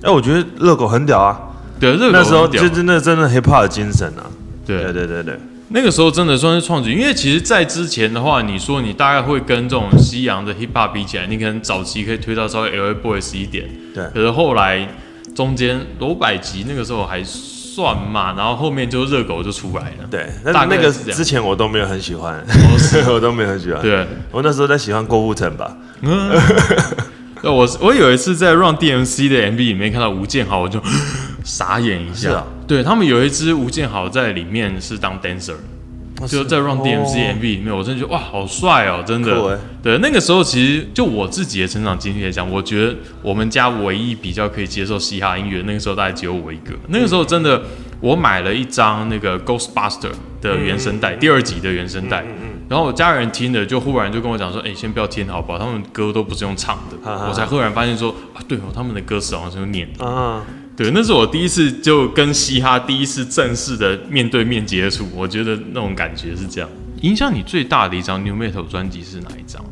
[0.02, 1.38] 哎，我觉得热狗很屌啊，
[1.78, 4.24] 对，热狗那时候就真的真的 hip hop 的精神啊，
[4.66, 4.82] 对。
[4.84, 14.04] 对对对对，那个时候真的算是创举，因为其实，在之前的话，你说你大概会跟这种西洋的 hip hop 比起来，你可能早期可以推到稍微 LA Boys 一点，对。
[14.14, 14.88] 可是后来
[15.34, 23.80] 中间罗百吉那个时候还算嘛，然后后面就热狗就出来了，对，那大那个之前我都没有很喜欢，哦 我都没有很喜欢。
[23.80, 25.76] 对，我那时候在喜欢郭富城吧，
[27.44, 30.80] 那我我有一次在 Run DMC 的 MV 里面看到吴建豪，我就
[31.44, 32.28] 傻眼一下。
[32.28, 35.54] 是啊对他们有一支吴建豪在里面是当 dancer，
[36.28, 39.58] 就在 Run DMC 哦 MV 里面，我真的觉得哇，好帅哦，真的。
[39.82, 46.72] 对，那个时候其实就我自己的成长经历来讲，我觉得我们家唯一比较可以接受嘻哈音乐，那个时候大概只有我一个。
[46.88, 47.60] 那个时候真的
[48.00, 52.24] 我买了一张那个 Ghostbuster 的原声带，第二集的原声带。
[52.70, 55.58] 然后我家人听了，就忽然就跟我讲说：“哎、先不要听好不好？
[55.58, 56.96] 他们歌都不是用唱的。
[57.28, 60.06] 我才忽然发现说：“啊，对哦，他们的歌词好像是用念的。
[60.06, 66.70] 啊，对，那是我第一次就跟嘻哈第一次正式的面对面接触，我觉得那种感觉是这样。
[67.00, 69.64] 影响你最大的一张 New Metal 专辑是哪一张？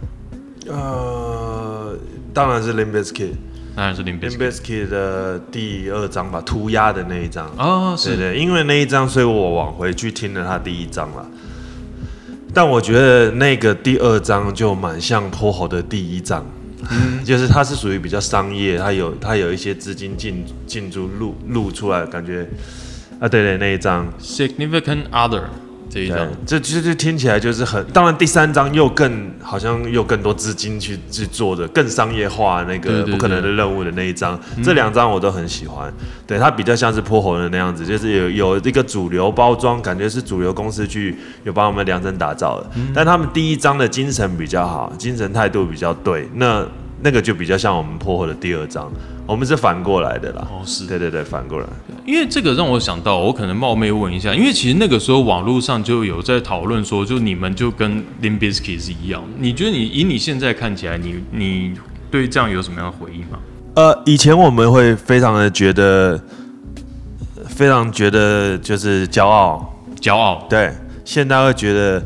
[0.67, 1.97] 呃，
[2.35, 3.35] 当然是 Limp Bizkit。
[3.77, 7.47] 当然是 Limp Limp Bizkit Bizkit 的第二张吧，涂鸦的那一张。
[7.57, 11.25] 啊，是对对，因为那一张，所以我往回去听了他第一张了。
[12.55, 16.45] 但我觉得那个第二张就蛮像泼猴的第一张，
[17.25, 22.49] 就是它是属于比较商业，它有它有一些资金进进驻露露出来，感觉
[23.21, 25.43] 啊，对对，那一张，Significant Other
[25.91, 35.93] 这一对张，，这就就听起来就是很，当然第三张又更好像又更多资金去去做的更商业化那个不可能的任务的那一张，这两张我都很喜欢。
[36.27, 42.71] 对，它比较像是泼猴的那样子，就是有有一个主流包装，感觉是主流公司去有帮我们量身打造的。
[42.95, 46.67] 但他们第一张的精神比较好，精神态度比较对，那
[47.01, 48.93] 那个就比较像我们泼猴的第二张，
[49.29, 50.49] 我们是反过来的啦。
[50.51, 51.67] 哦是对对对，反过来。
[52.07, 61.75] 因为这个让我想到，我可能冒昧问一下，因为其实那个时候网络上就有在讨论说，就你们就跟 Limp Bizkit 是一样，你觉得你以你现在看起来，你你
[62.11, 63.39] 对这样有什么样的回应吗？
[63.75, 66.19] 呃，以前我们会非常的觉得，
[67.47, 70.73] 非常觉得就是骄傲，骄傲，对，
[71.05, 72.03] 现在会觉得，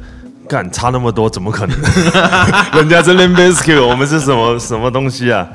[0.49, 1.77] 干差那么多，怎么可能？
[2.75, 5.49] 人家是 Limp Bizkit，我们是什么什么东西啊？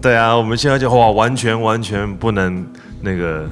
[0.00, 2.66] 对啊，我们现在就哇，完全完全不能
[3.02, 3.48] 那个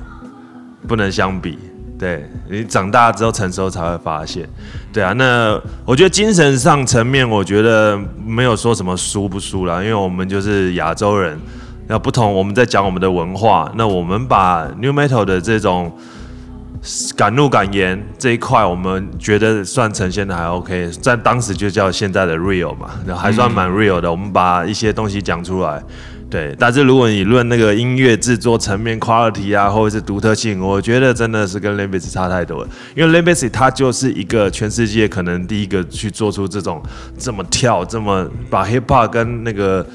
[0.86, 1.58] 不能相比。
[1.98, 4.48] 对你长大之后成熟才会发现，
[4.92, 11.36] 对啊，那我觉得精神上层面，我觉得没有说什么输不输啦，因为我们就是亚洲人，
[11.88, 15.92] 那不同，我们在讲我们的文化，那我们把 New Metal 的这种
[17.16, 24.08] 敢怒敢言这一块，我们觉得算呈现的还 OK，在当时就叫现在的 real 嘛，那还算蛮 real 的。
[24.08, 25.82] 我们把一些东西讲出来，
[26.30, 26.54] 对。
[26.58, 32.68] 但是如果你论那个音乐制作层面 quality 啊，或者是独特性，我觉得真的是跟 l i m b i s 差太多了。
[32.94, 36.82] 因为 l i m b i s 它就是一个全世界可能第一个去做出这种
[37.18, 39.86] 这么跳、这么把 hip hop 跟那个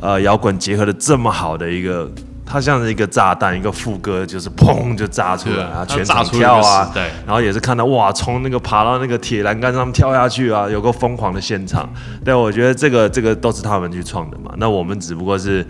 [0.00, 2.10] 呃摇滚结合的这么好的一个。
[2.46, 11.92] 它像是一个炸弹，一个副歌就是砰就炸出来啊，它全场跳啊对，然后也是看到哇，从那个爬到那个铁栏杆上跳下去啊，有个疯狂的现场。
[12.24, 14.54] 对，我觉得这个这个都是他们去创的嘛。
[14.58, 15.66] 那我们只不过是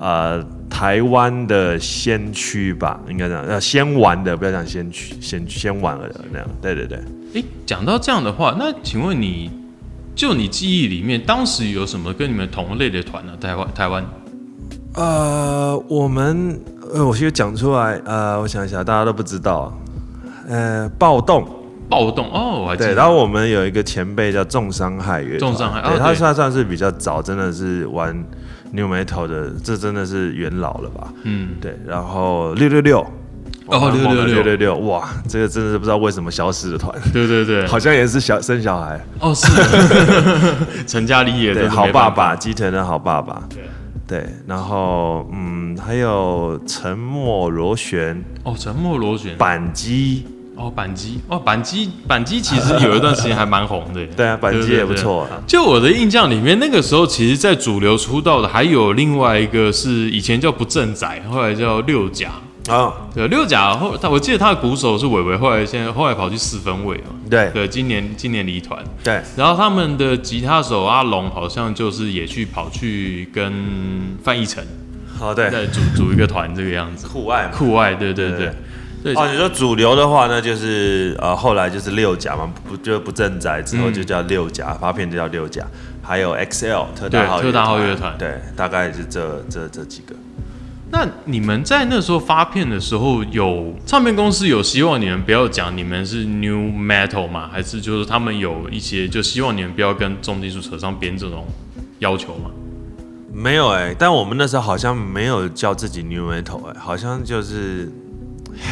[0.00, 6.48] 呃台湾的先驱吧，应该这样，要先玩的，不要讲先驱，先先玩了的那样。
[6.62, 6.98] 对对对。
[7.34, 9.50] 诶，讲到这样的话，那请问你
[10.14, 14.04] 就你记忆里面，当时有什么跟你们同类的团呢、台湾台湾
[14.94, 16.60] 呃，我们
[16.92, 19.76] 呃，我其实讲出来，呃，我想一下，大家都不知道，
[20.48, 21.46] 呃，暴动。
[21.86, 22.94] 暴动哦，我还记对，得。
[22.94, 26.14] 然后我们有一个前辈叫重伤害乐团，重伤害哦对，他对。
[26.14, 28.16] 算算是比较早，真的是玩
[28.72, 31.08] new metal 的，这真的是元老了吧？
[31.24, 33.00] 嗯，对，然后六六六，
[33.66, 39.46] 哦666六六六，哇，这个真的是不知道为什么消失的团， 对对对，好像也是小生小孩，哦是。
[39.54, 40.56] 的，
[40.88, 43.62] 成家立业，对，真的好爸办法爸，基藤的好爸爸，对，
[44.46, 50.24] 然后嗯，还有沉默螺旋、哦，沉默螺旋，板机，
[50.56, 54.94] 哦板机，哦板机，板机 其实有一段时间还蛮红的， 对啊，板机也不。
[54.94, 55.42] 错啊。
[55.46, 62.30] 就我的印象里面，那个时候其实，在主流出道的还有另外一个是以前叫不正仔，后来叫六甲。
[62.68, 67.10] 啊，对，六甲后他我记得他的鼓手是伟伟，后来现在后来跑去四分位嘛。
[67.28, 67.50] 对。
[67.52, 74.66] 对，今年今年离团，对，然后他们的吉他手阿龙好像就是也去跑去跟范逸臣
[75.20, 77.06] 哦对，再组组一个团这个样子。
[77.06, 77.50] 酷爱嘛。
[77.52, 78.54] 酷爱，对对对对
[79.02, 85.62] 对，哦，你说主流的话呢，就是呃，后来就是六甲嘛，不就不正宅之后就叫六甲，发片就叫六甲，
[86.02, 88.16] 还有 XL 特大号特大号乐团。
[88.16, 90.14] 对，大概是这这这几个。
[90.96, 97.50] 那你们在那时候发片的时候，有唱片公司有希望你们不要讲你们是 new metal 吗？
[97.52, 101.44] 还是就是他们有一些就希望你们不要跟重金属扯上边这种
[101.98, 102.48] 要求吗？
[103.32, 107.90] 没有哎、但我们那时候好像没有叫自己 new metal 哎、好像就是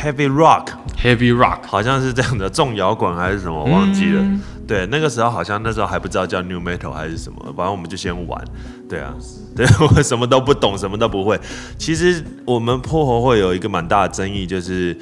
[0.01, 4.23] heavy rock，Heavy Rock，好像是这样的，重摇滚还是什么，我忘记了。
[4.67, 8.43] 对，那个时候好像那时候还不知道叫 new metal 还是什么，反正我们就先玩。
[8.89, 9.15] 对啊，
[9.57, 11.39] 对我什么都不懂，什么都不会。
[11.77, 14.97] 其实我们破喉会有一个蛮大的争议，就是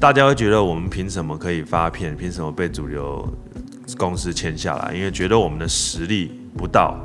[0.00, 3.28] 大家会觉得我们凭什么可以发片，凭什么被主流
[3.98, 4.94] 公司签下来？
[4.94, 6.98] 因为觉得我们的实力不到。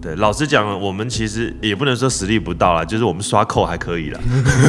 [0.00, 4.20] 对，老实讲，我们其实也不能说实力不到啦，就是我们刷扣还可以啦。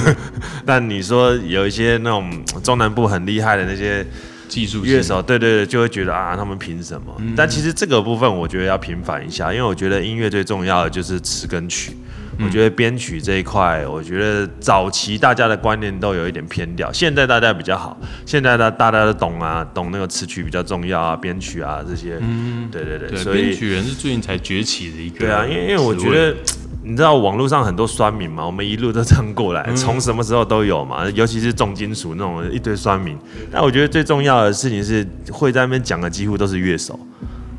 [0.64, 2.32] 但你说有一些那种
[2.64, 4.06] 中南部很厉害的那些
[4.54, 7.16] 技术乐手，对对对，就会觉得啊，他们凭什么？
[7.18, 11.92] 嗯但其实这个部分，我觉得要平反一下，因为我觉得音乐最重要的就是词跟曲。
[11.92, 12.00] 嗯
[12.44, 17.96] 我觉得编曲这一块，我觉得早期大家的观念都有一点偏掉，现在大家比较好，
[18.26, 25.20] 现在大大家都懂啊，懂那个词曲比较重要啊，编曲啊这些，嗯，对对对，对，所以编曲人是最近才崛起的一个。
[25.20, 26.36] 对啊，因为因为我觉得。
[26.84, 28.46] 你知道网络上很多酸民嘛？
[28.46, 33.18] 我们一路都这样过来，从什么时候都有嘛，尤其是重金属那种一堆酸民。
[33.52, 37.00] 但我觉得最重要的事情是，会在那边讲的几乎都是乐手。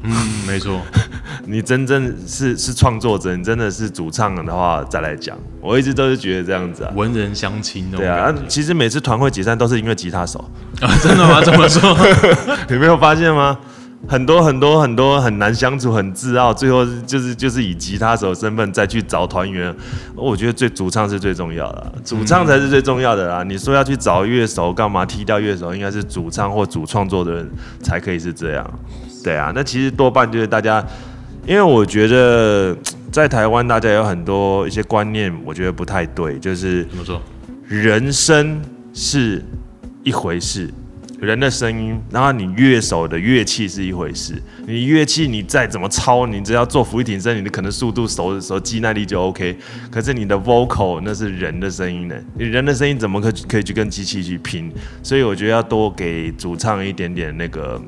[0.06, 0.12] 嗯，
[0.46, 0.78] 没错，
[1.48, 5.34] 你真正是是创作者，你真的是主唱的话再来讲。
[5.62, 6.92] 我一直都是觉得这样子啊。
[6.94, 10.38] 文人相亲那种对啊其实每次团会解散都是因为吉他手，
[10.82, 11.40] 啊，真的吗？
[11.42, 11.96] 这么说？
[12.68, 13.58] 你没有发现吗？
[14.06, 19.74] 很多很多很多很难相处、很自傲，最后就是就是以吉他手身份再去找团员。
[20.14, 23.42] 我觉得最主唱是最重要的啊，主唱才是最重要的啦。
[23.42, 25.04] 你说要去找乐手干嘛？
[25.06, 27.50] 踢掉乐手，应该是主唱或主创作的人
[27.82, 28.78] 才可以是这样。
[29.22, 30.84] 对啊，那其实多半就是大家，
[31.46, 32.76] 因为我觉得
[33.10, 37.20] 在台湾大家有很多一些观念，我觉得不太对，就是怎么说？
[37.66, 38.60] 人生
[38.92, 39.42] 是
[40.02, 40.68] 一回事，
[41.20, 44.34] 人的声音，然后你乐手的乐器是一回事。
[44.66, 49.56] 你乐器你再怎么操，你只要做俯卧挺身，你的可能速度、手手肌耐力就 OK。
[49.90, 54.72] 可是你的 vocal 那是人的声音呢，你人的声音怎么可可以去跟机器去拼？
[55.02, 57.80] 所以我觉得要多给主唱一点点那个。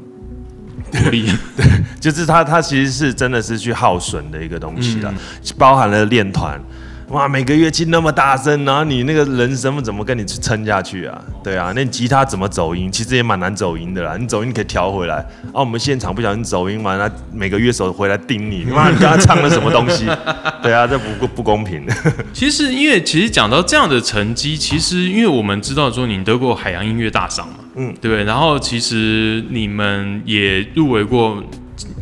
[0.93, 1.29] 鼓励。
[1.99, 5.13] 就是他他其实是真的是去耗损的一个东西了，
[5.59, 6.63] 包含了练团。
[7.11, 11.23] 哇，每个乐器那么大声，然后你那个人声怎么跟你去撑下去啊？
[11.43, 12.91] 对啊，那你吉他怎么走音？
[12.91, 14.17] 其实也蛮难走音的啦。
[14.19, 15.19] 你走音可以调回来。
[15.53, 20.05] 啊，我们现场不小心走音完那，每个乐手回来盯你，妈，你刚刚唱了什么东西？
[20.65, 21.87] 对啊，这不不公平。
[22.35, 28.25] 其实，因为其实讲到这样的成绩，其实因为我们知道说你得过海洋音乐大赏嘛，嗯，对不对？
[28.25, 31.41] 然后其实你们也入围过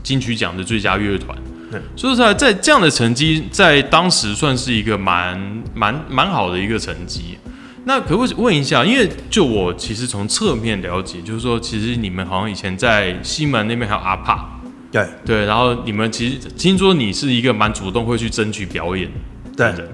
[0.03, 1.37] 金曲奖的最佳乐团。
[1.75, 7.37] 对，说实在，在这样的成绩，在当时算是一个蛮蛮蛮好的一个成绩。
[7.85, 8.85] 那可不可以问一下？
[8.85, 14.61] 因为就我其实从侧面了解，就是说，其实你们好像以前在西门那边还有阿帕，
[14.93, 19.11] 对对，然后你们其实听说你是一个蛮主动会去争取表演
[19.57, 19.91] 的对，人。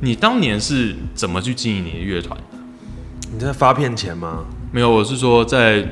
[0.00, 2.38] 你当年是怎么去经营你的乐团？
[3.32, 4.44] 你在发片前吗？
[4.70, 5.86] 没有，我是说在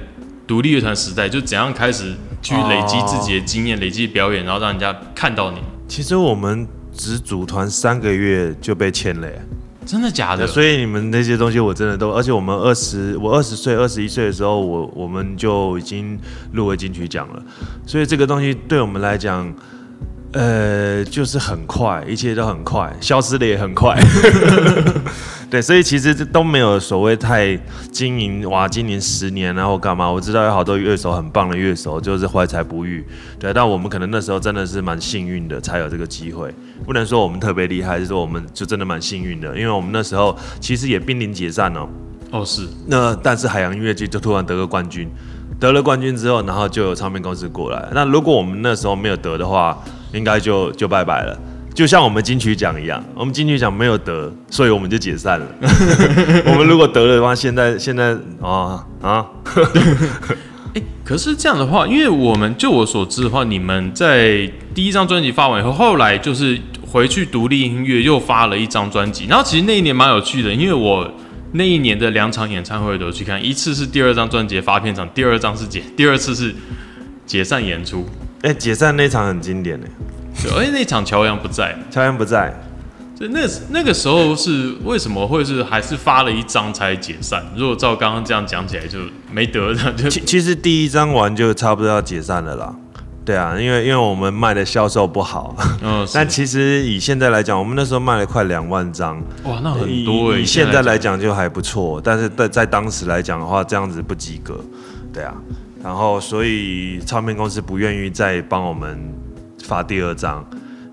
[0.47, 2.15] 独立乐团时代，就怎样开始
[2.45, 5.59] 去累积自己的经验，累积表演，然后让人家看到你。
[5.89, 9.43] 其实我们只组团三个月就被签了耶。
[9.87, 10.47] 真的假的？
[10.47, 16.19] 所以你们那些东西我真的都，而且我们二十，我二十岁、二十一岁的时候，我我们就已经
[16.53, 17.43] 入围金曲奖了，
[17.87, 19.53] 所以这个东西对我们来讲，
[20.33, 23.99] 呃，就是很快，一切都很快，消失的也很快。
[25.51, 27.57] 对，所以其实这都没有所谓太
[27.93, 30.11] 经营哇，经营十年然后干嘛？
[30.11, 33.05] 我知道有好多乐手很棒的乐手，就是怀才不遇。
[33.39, 36.53] 对，但我们可能那时候真的是蛮幸运的，才有这个机会。
[36.85, 41.89] 不能说我们特别厉害，是说我们就真的蛮幸运的，因为我们那时候其实也濒临解散哦。
[42.33, 45.09] 哦，是那但是海洋音乐剧就突然得个冠军，
[45.61, 47.89] 得了冠军之后，然后就有唱片公司过来。
[47.93, 49.79] 那如果我们那时候没有得的话，
[50.13, 51.39] 应该就就拜拜了。
[51.75, 55.47] 就像我们金曲奖一样，我们金曲奖没有得，所以我们就解散了。
[56.47, 59.27] 我们如果得了的话，现在现在啊啊，
[60.75, 66.57] 哎，可是这样的话，因为我们就我所知的话，你们在第一张专辑发完以后，后来就是
[66.87, 71.11] 回去独立音乐又发了一张专辑，然后其实那一年蛮有趣的，因为我
[71.53, 76.55] 那一年的两场演唱会都去看，一次是第二张专辑的发片场，第二张是解，第二次是
[77.27, 78.07] 解散演出。
[78.43, 79.93] 哎、解散那场很经典的，对，
[80.57, 82.53] 而且那场乔洋不在，乔洋不在，
[83.17, 87.45] 所以那那个时候是为什么会是还是发了一张才解散？
[87.57, 88.99] 如果照刚刚这样讲起来，就
[89.31, 92.75] 没得的，就其其实第一张完就差不多要解散了啦。
[93.25, 104.61] 对啊，因为因为我们卖的销售不好， 嗯，但其实以现在来讲，我们那时候卖了快两万张，哇，那很多哎、以以现在来讲就还不错，但是在在当时来讲的话，这样子不及格，
[105.11, 105.35] 对啊。
[105.83, 108.99] 然后所以唱片公司不愿意再帮我们
[109.65, 110.45] 发第二张，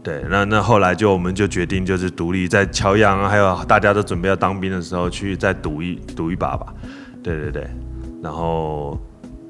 [0.01, 6.73] 对，那那后来就我们就决定就是独立，在乔洋啊还有大家都准备要当兵的时候去再赌一赌一把吧，
[7.21, 7.67] 对对对，
[8.23, 8.99] 然后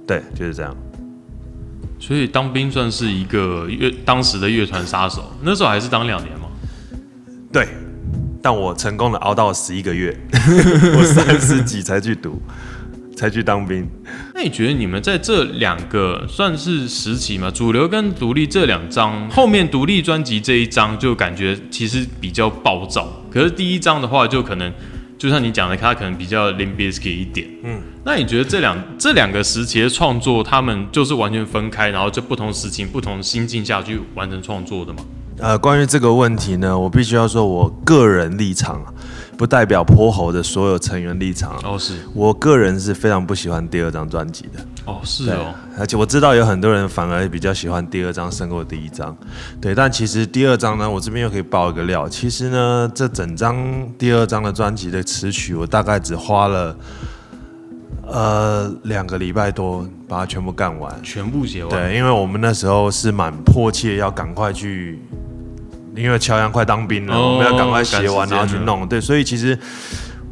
[0.06, 0.76] 对就是这样。
[2.00, 6.48] 所以当兵算是一个乐当时的乐团杀手，那时候还是当两年嘛。
[7.54, 7.68] 对，
[8.42, 10.18] 但我成功的熬到十一个月，
[10.98, 12.42] 我三十几才去读，
[13.22, 13.88] 才去当兵。
[14.34, 17.52] 那你觉得你们在这两个算是时期嘛？
[17.52, 24.74] 主流跟独立这两张，后面独立专辑这一张就感觉其实比较暴躁，可是第一张的话就可能
[25.20, 27.48] 就像你讲的，他可能比较 l i m b i s k y 一点。
[27.64, 35.06] 嗯，那你觉得这两这两个时期的创作，他们就是完全分开，然后就不同时期、不同心境下去完成创作的吗？
[35.38, 38.94] 呃，关于这个问题呢，我必须要说，我个人立场啊，
[39.42, 41.62] 不代表泼猴的所有成员立场啊。
[41.64, 44.64] 哦，是我个人是非常不喜欢第二张专辑的。
[44.86, 49.18] 哦，是哦，而且我知道有很多人反而比较喜欢第二张胜过第一张，
[49.60, 49.74] 对。
[49.74, 53.58] 但其实第二张呢，我这边又可以爆一个料，其实呢，这整张
[53.98, 56.76] 第二张的专辑的词曲，我大概只花了
[58.06, 60.96] 呃两个礼拜多把它全部干完。
[61.02, 61.70] 全部写完。
[61.72, 65.02] 对，因为我们那时候是蛮迫切要赶快去，
[65.96, 68.88] 因为乔洋快当兵了，哦我们要赶快写完，然后去弄。
[68.88, 69.58] 对，所以其实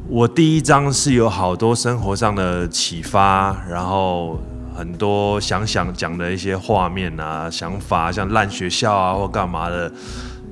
[0.07, 4.41] 我第一章是有好多生活上的启发，然后
[4.75, 9.91] 很多想想讲的一些画面啊、想法，像烂学校啊或干嘛的。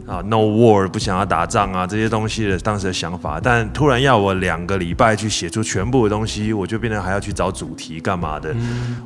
[0.08, 8.56] 啊，no war 不想要打仗啊，这些东西的当时的想法，但突然要我两个礼拜去写出全部的东西，我就变得还要去找主题干嘛的，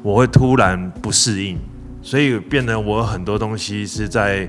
[0.03, 1.57] 我会突然不适应，
[2.03, 4.47] 所以变得我有很多东西是在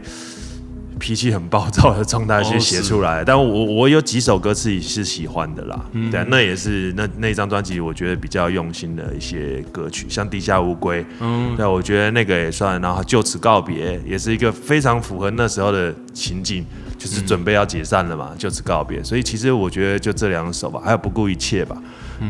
[1.03, 16.65] 脾气很暴躁的状态去写出来，但我我有几首歌自己是喜欢的啦，对啊，那也是那那张专辑我觉得比较用心的一些歌曲，像《地下乌龟》，嗯，对啊，我觉得那个也算，然后就此告别，也是一个非常符合那时候的情景，
[16.97, 19.03] 就是准备要解散了嘛，就此告别。
[19.03, 21.77] 所以其实我觉得就这两首吧，还有不顾一切吧，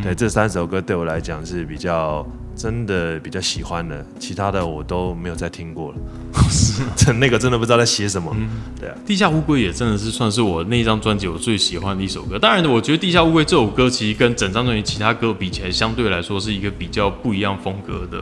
[0.02, 5.98] 对，这三首歌对我来讲是比较真的比较喜欢的，其他的我都没有再听过了。
[6.50, 8.34] 是，真 那个真的不知道在写什么。
[8.78, 12.38] 对啊，地下乌龟也真的是算是我那张专辑我最喜欢的一首歌。
[12.38, 18.20] 当然，我觉得地下乌龟这首歌其实跟整张专辑其他歌比起来，相对来说是一个比较不一样风格的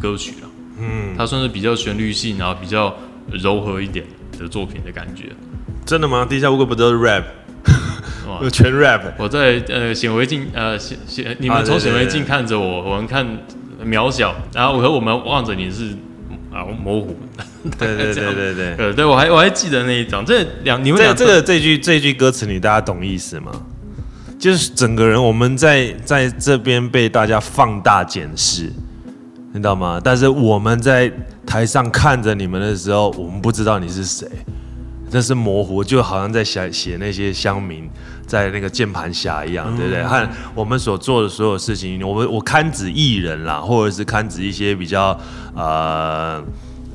[0.00, 0.48] 歌曲了。
[0.78, 2.94] 嗯，它算是比较旋律性，然后比较
[3.32, 4.04] 柔和一点
[4.38, 5.32] 的作品的感觉。
[5.84, 6.24] 真的吗？
[6.28, 7.24] 地下乌龟不都是 rap，
[8.28, 9.00] 哇全 rap。
[9.16, 13.26] 我在呃显微镜呃显显，你们从显微镜看着我，我们看
[13.84, 15.96] 渺小，然后我和我们望着你是
[16.52, 17.16] 啊模糊。
[17.78, 18.74] 对对对对对。
[18.76, 23.50] 呃，对 我还我还记得那一张，这两你们俩这这个这句这句歌词，你大家懂意思吗？
[24.38, 28.72] 就是整个人我们在在这边被大家放大检视，
[29.52, 30.00] 你知道吗？
[30.02, 31.10] 但是我们在
[31.44, 34.28] 台上看着你们的时候，我们不知道你是谁，
[35.10, 37.88] 这是模糊，就好像在写写那些乡民
[38.26, 40.02] 在那个键盘侠一样，对不对？
[40.04, 45.18] 和我们所做的所有事情，我们我看指艺人啦，或者是看指一些比较
[45.54, 46.42] 呃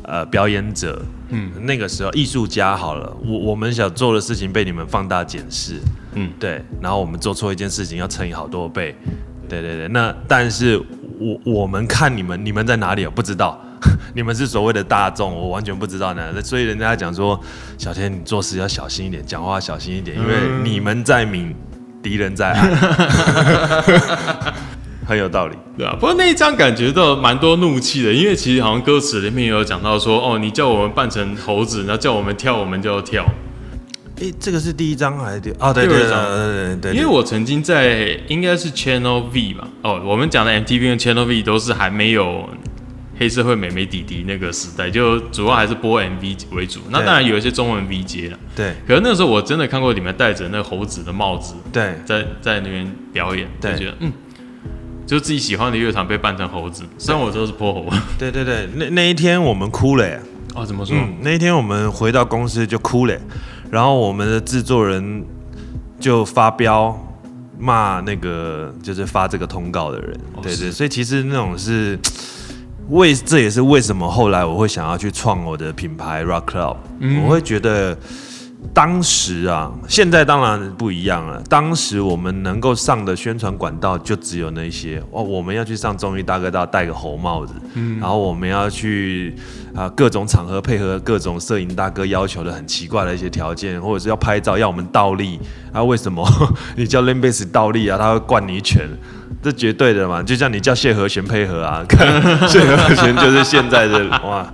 [0.03, 5.79] 呃表演者，嗯，那个时候艺术家好了，我我们想做的事情被你们放大检视，
[6.13, 6.29] 嗯。
[6.39, 8.95] 对，然后我们做错一件事情要乘以好多倍，
[9.49, 10.79] 对对对，那但是
[11.23, 13.05] 我我们看你们，你们在哪里？
[13.05, 13.59] 我不知道，
[14.13, 16.41] 你们是所谓的大众，我完全不知道呢。
[16.41, 17.39] 所以人家讲说，
[17.77, 21.55] 小天你做事要小心一点，讲话小心一点，因为你们在明，
[22.01, 22.69] 敌人在暗，
[25.07, 25.55] 很有道理。
[25.77, 33.25] 对啊，不过那一张感觉到蛮多怒气的，因为其实好像歌词里面有讲到说，哦，你叫我们扮成猴子，然后叫我们跳，我们就要跳。
[34.19, 35.51] 诶，这个是第一张还是第？
[35.59, 42.47] 啊，对对对对对对，因为我曾经在应该是 Channel V 吧，哦，我们讲的 MTV 跟 Channel V 都是还没有
[43.19, 46.79] 黑社会美眉弟弟那个时代，就主要还是播 MV 为主。
[46.89, 54.13] 那当然有一些中文 V 接了，对可是那时候我真的看过你们戴着那猴子的帽子，对在在那边表演，就对觉得嗯，
[55.07, 57.87] 就自己喜欢的乐团被扮成猴子，虽然我都是泼猴。
[58.19, 60.19] 对对对，那那一天我们哭了耶。
[60.55, 60.95] 哦，怎么说？
[60.95, 63.15] 嗯，那一天我们回到公司就哭了，
[63.73, 65.25] 然后我们的制作人
[65.99, 66.95] 就发飙
[67.57, 70.65] 骂那个就是发这个通告的人，对是。
[70.65, 71.97] 对，所以其实那种是
[72.89, 76.77] 为这也是为什么后来我会想要去创我的品牌 Rock Club，、
[77.25, 77.97] 我会觉得。
[78.73, 81.41] 当时啊，现在当然不一样了。
[81.49, 89.35] 当时我们能够上的宣传管道就只有那些哦，我们要去上综艺大哥大，戴个猴帽子，嗯然后我们要去
[89.75, 95.39] 啊、各种场合配合各种摄影大哥要求的很奇怪的一些条件，或者是要拍照要我们倒立
[95.71, 95.83] 啊？
[95.83, 96.27] 为什么
[96.77, 97.97] 你叫 Limbase 倒立啊？
[97.97, 98.87] 他会灌你一拳，
[99.41, 100.21] 这绝对的嘛。
[100.21, 104.51] 就像你叫谢和弦配合啊，看 谢和弦就是现在的哇。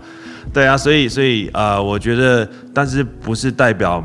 [0.51, 4.03] 对啊，所以所以呃，我觉得，但是不是代表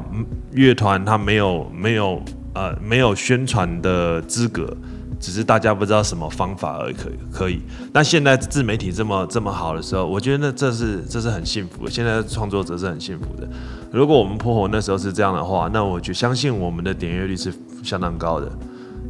[0.53, 2.23] 乐团他没有没有
[2.55, 4.77] 呃没有宣传的资格，
[5.19, 7.63] 只是大家不知道什么方法而可以可以。
[7.93, 11.91] 但现在自媒体这么这么好的时候，我觉得那这是这是很幸福的。
[11.91, 13.49] 现在创作者是很幸福的。
[13.91, 18.53] 如果我们破火那时候是这样的话，那我就相信我们的点阅率是相当高的。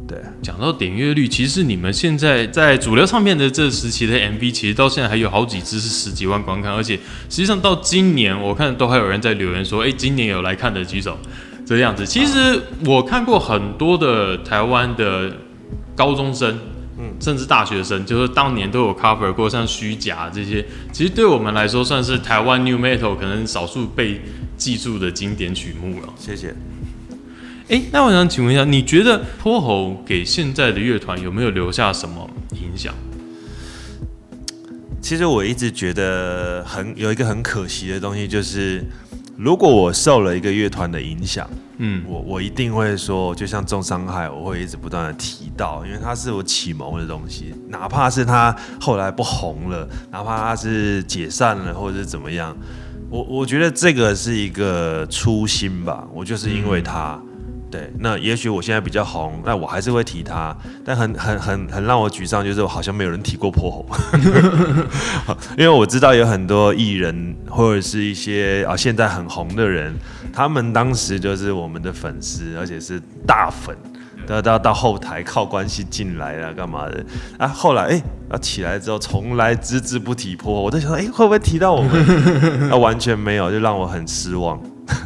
[0.07, 6.95] 对，讲到点阅率，其实你们现在在主流唱片的这时期的 MV，其实到现在还有好几支是十几万观看，而且
[7.27, 11.17] 实际上到今年，我看都还有人在留言说，哎、今年有来看的举手，
[11.65, 12.05] 这样子。
[12.05, 15.35] 其实我看过很多的台湾的
[15.95, 16.59] 高中生，
[16.99, 24.21] 嗯，甚至大学生，就是当年都有 cover 过像虚假这些，其实对我们来说算是台湾 new metal 可能少数被
[24.55, 26.13] 记住的经典曲目了。
[26.15, 26.53] 谢谢。
[27.67, 32.93] 哎，那我想请问一下，你觉得泼猴给现在的乐团有没有留下什么影响？
[35.01, 38.85] 其实我一直觉得很有一个很可惜的东西，就是
[39.35, 52.55] 如果我受了一个乐团的影响，嗯，我我一定会说，就像重伤害，我会一直不断的提到，因为它是我启蒙的东西，哪怕是它后来不红了，哪怕它是解散了或者是怎么样，
[53.09, 57.19] 我我觉得这个是一个初心吧，我就是因为它。
[57.75, 60.55] 对，那也许我现在比较红，那我还是会提他，
[60.85, 63.85] 但很很很很让我沮丧，就是好像没有人提过破红，
[65.59, 69.93] 因为我知道有很多艺人或者是一些啊现在很红的人，
[70.31, 73.75] 他们当时就是我们的粉丝，而且是大粉，
[74.25, 77.05] 到到到后台靠关系进来啊，干嘛的
[77.37, 77.45] 啊？
[77.45, 82.71] 后来哎，啊起来之后从来只字不提破，我在想说，哎，会不会提到我们？
[82.71, 84.57] 啊，完全没有，就让我很失望。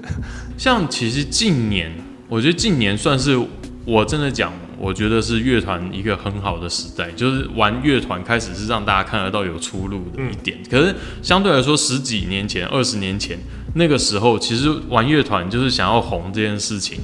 [0.55, 1.89] 像其实近年，
[2.29, 3.37] 我觉得近年算是
[3.85, 10.57] 我真的讲，我觉得是乐团一个很好的时代，就是玩乐团开始是让大家看得到有出路的一点。
[10.69, 13.37] 可是相对来说，十几年前、二十年前
[13.73, 16.99] 那个时候，其实玩乐团就是想要红这件事情。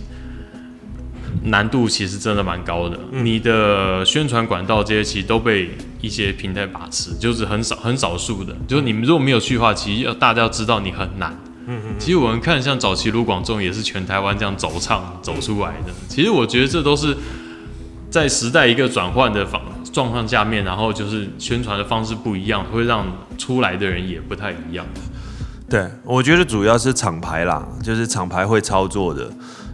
[1.47, 5.69] 难度其实真的蛮高的，你的宣传管道这些其实都被
[6.01, 11.37] 一些平台把持，就是很少很少数的，就是你们如果没有去的话，其实要大家要知道你很难。
[11.97, 15.93] 其实我们看像早期卢广仲也是全台湾这样走唱走出来的。
[16.07, 17.17] 其实我觉得这都是
[18.11, 23.05] 在时代一个转换的方状况下面，然后就是宣传的方式不一样，会让
[23.37, 24.85] 出来的人也不太一样。
[25.67, 29.31] 对，我觉得主要是厂牌啦，就是厂牌会操作的。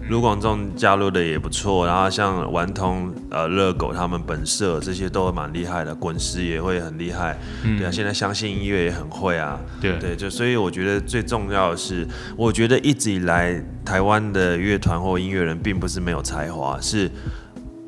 [0.10, 17.10] 卢广仲加入的也不错，然后像顽童、呃热狗他们本社这些都蛮厉害的，滚石也会很厉害，对啊，现在相信音乐也很会啊，对对，就所以我觉得最重要的是，我觉得一直以来台湾的乐团或音乐人并不是没有才华，是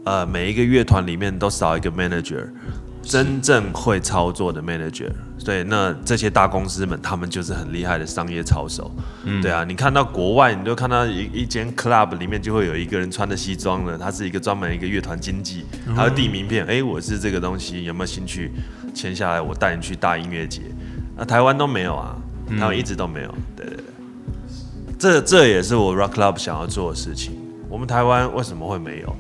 [0.06, 2.48] 呃每一个乐团里面都少一个 manager。
[3.04, 5.12] 真正会操作的 manager，
[5.44, 8.90] 对，那这些大公司们，他们就是很厉害的商业操手，
[9.42, 18.52] 对啊，你看到国外，你就看到一一间 club 里面就会有一个人穿着西装的，他是一个专门一个乐团经纪，他会递名片，哎、我是这个东西，有没有兴趣
[18.94, 20.62] 签下来，我带你去大音乐节，
[21.18, 22.16] 那台湾都没有啊，
[22.58, 23.84] 台湾一直都没有，对对对，
[24.98, 27.38] 这这也是我 rock club 想要做的事情，
[27.70, 29.16] 我们台湾为什么会没有？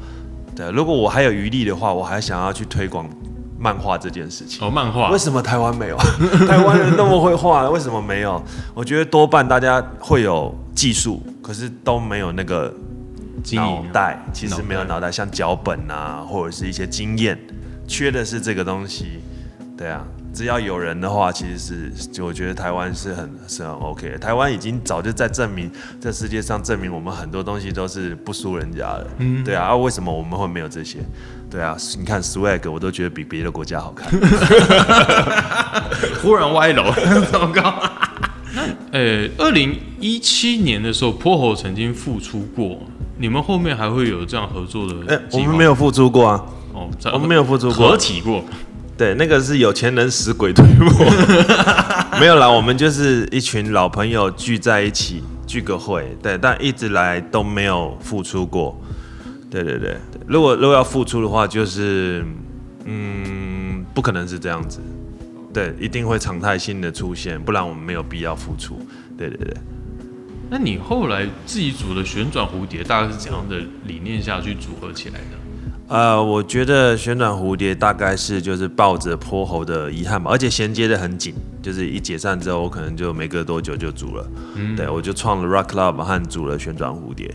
[0.55, 3.09] 对，如果我还有余力的话，我还想要去推广
[3.63, 4.67] 漫画这件事情。
[4.67, 5.95] 哦，漫画为什么台湾没有？
[6.45, 8.43] 台湾人那么会画，为什么没有？
[8.73, 12.73] 我觉得多半大家会有技术，可是都没有那个
[13.53, 17.39] 脑袋，其实没有脑袋，像脚本啊，或者是一些经验，
[17.87, 19.21] 缺的是这个东西。
[19.77, 24.17] 对啊，只要有人的话，其实是就我觉得台湾是很是很 OK 的。
[24.17, 25.69] 台湾已经早就在证明，
[25.99, 29.07] 在世界上证明我们很多东西都是不输人家的。
[29.19, 30.97] 嗯，对啊，啊为什么我们会没有这些？
[31.51, 34.09] 对啊，你看 Swag，我都觉得比别的国家好看。
[36.21, 36.91] 忽然歪楼，
[37.31, 37.61] 糟糕。
[38.55, 38.61] 那
[38.91, 42.79] 呃，二零一七年的时候，泼猴曾经复出过，
[43.19, 46.43] 你们后面还会有这样合作的哎、我们没有付出过啊。
[46.73, 48.43] 哦，在我们没有付出过合体过。
[48.97, 50.89] 对，那个是有钱人使鬼推磨，
[52.19, 58.79] 没有啦，我们就是一群老朋友聚在一起聚个会，对，但一直来都没有付出过。
[59.49, 62.23] 对对对，对如果如果要付出的话，就是
[62.85, 64.79] 嗯，不可能是这样子，
[65.53, 68.79] 对，一定会常态性的出现，不然我们没有必要付出。
[69.17, 69.53] 对对对。
[70.49, 75.42] 那你后来自己组的旋转蝴蝶，大概是怎样的理念下去组合起来的？
[75.93, 84.27] 呃，我觉得旋转蝴蝶大概是就是抱着泼猴的遗憾吧，而且衔接的很紧，就是一解散之后，我可能就没隔多久就组了，
[84.75, 87.31] 对我就创了 Rock Club 和组了旋转蝴蝶，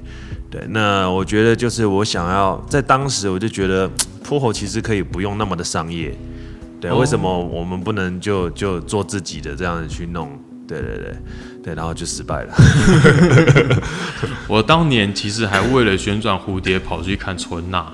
[0.50, 3.88] 对，那我觉得就是我想要在当时我就觉得
[4.24, 6.12] 泼猴其实可以不用那么的商业，
[6.80, 10.36] 对，哦为什么我们不能就就做自己的这样子去弄？
[10.66, 11.14] 对对对。
[11.60, 12.54] 对，然后就失败了。
[14.48, 17.92] 我当年其实还为了旋转蝴蝶跑去看春娜，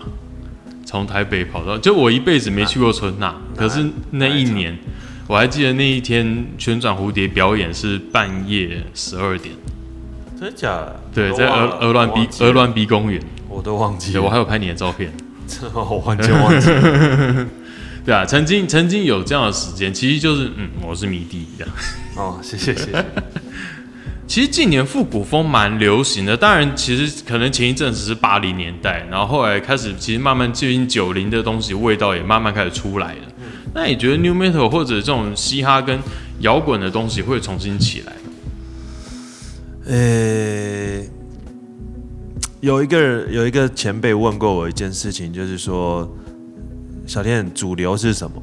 [0.94, 4.78] 从台北跑到，就我一辈子没去过春娜，可是那一年
[5.26, 9.56] 我还记得那一天旋转蝴蝶表演是半夜十二点，
[10.38, 11.00] 真的假的？
[11.12, 14.22] 对，在鹅鹅銮鼻鹅銮鼻公园，我都忘记了。
[14.22, 15.12] 我还有拍你的照片。
[15.72, 17.46] 我完全忘记了。
[18.06, 21.74] 对啊，曾经曾经有这样的时间，其实就是嗯，我是迷弟这样。
[22.14, 23.04] 哦，谢谢谢谢。
[24.26, 33.20] 其实近年复古风蛮流行的，当然其实可能前一阵子是八零年代，然后后来开始其实慢慢接近九零的东西，味道也慢慢开始出来了。
[33.74, 36.00] 那你觉得 New Metal 或者这种嘻哈跟
[36.40, 38.18] 摇滚的东西会重新起来吗？
[39.86, 41.02] 呃，
[42.60, 46.10] 有一个有一个前辈问过我一件事情，就是说，
[47.06, 48.42] 小天主流是什么？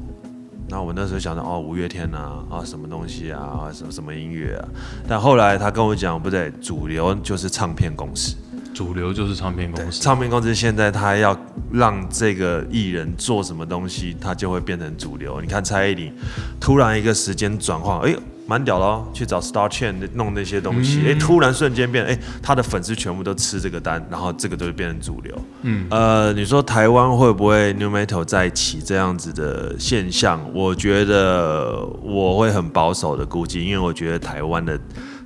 [0.72, 4.64] 然后我那时候想到哦，五月天啊，啊什么东西啊，啊什么什么音乐啊。
[5.06, 8.34] 但后来他跟我讲，不对，主流就是唱片公司。
[8.72, 11.38] 主流就是唱片公司，唱片公司现在他要
[11.70, 15.42] 让这个艺人做什么东西，他就会变成主流。
[15.42, 16.10] 你看蔡依林，
[16.58, 18.16] 突然一个时间转换，哎，
[18.52, 25.34] 蛮屌的哦，去找 Star Chain 弄那些东西，哎，突然瞬间变，哎，他的粉丝全部都吃这个单，然后这个就会变成主流。
[25.62, 30.38] 嗯，呃，你说台湾会不会 New Metal 再起这样子的现象？
[30.52, 34.78] 我觉得我会很保守的估计，因为我觉得台湾的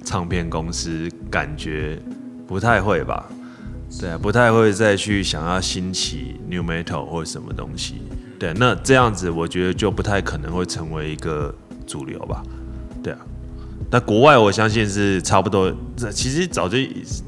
[0.04, 1.98] 唱片公司感觉
[2.46, 3.26] 不太会吧。
[4.00, 8.02] 对啊，不太会再去想要兴起 new metal 或者什么东西。
[8.38, 11.54] 对，那这样子我觉得就不太可能会成为一个
[11.86, 12.42] 主流吧。
[13.06, 13.20] 对啊，
[13.92, 16.76] 那国外我相信是差不多，这其实早就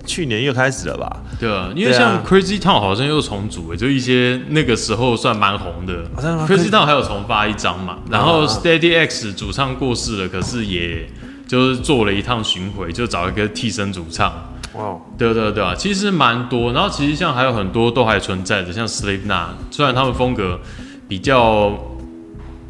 [0.05, 1.23] 去年又开始了吧？
[1.39, 6.05] 对啊，因为像 Crazy Town 好像又重组，就一些那个时候算蛮红的。
[6.49, 11.09] Crazy Town 还有重发一张嘛，然后 Steady X 主唱过世了，可是也
[11.47, 14.33] 就是做了一趟巡回，就找一个替身主唱。
[14.75, 20.59] 哇，对对对啊，其实蛮多，然后其实像还有很多都还存在的，像 Slave a 虽然他们风格
[21.07, 21.88] 比较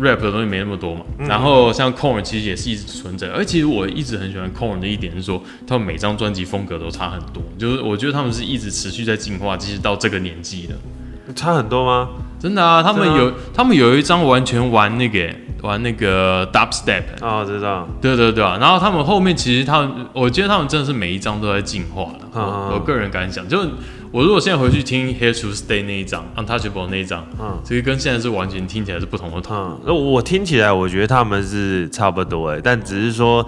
[0.00, 12.08] rap 的东西没那么多嘛，然后像 Corn 其实也是一直存在，而其实我一直很喜欢 Corn 的一点是说，他们每张专辑风格都差很多，就是我觉得他们是一直持续在进化，即使到这个年纪了，差很多吗？
[12.40, 15.28] 真的啊，他们有他们有一张完全玩那个。
[15.60, 22.18] 玩那个 dubstep 啊，知道，对对对啊，然后他们后面其实他们，我觉得他们真的是每一张都在进化了。
[22.32, 23.66] 我我个人感想，就
[24.10, 29.42] 我如果现在回去听 Here to Stay 那一张，Untouchable 那一张，嗯，这个跟现在是完全听起来是不同的。
[29.50, 33.46] 嗯，那我听起来我觉得他们是差不多哎，但只是说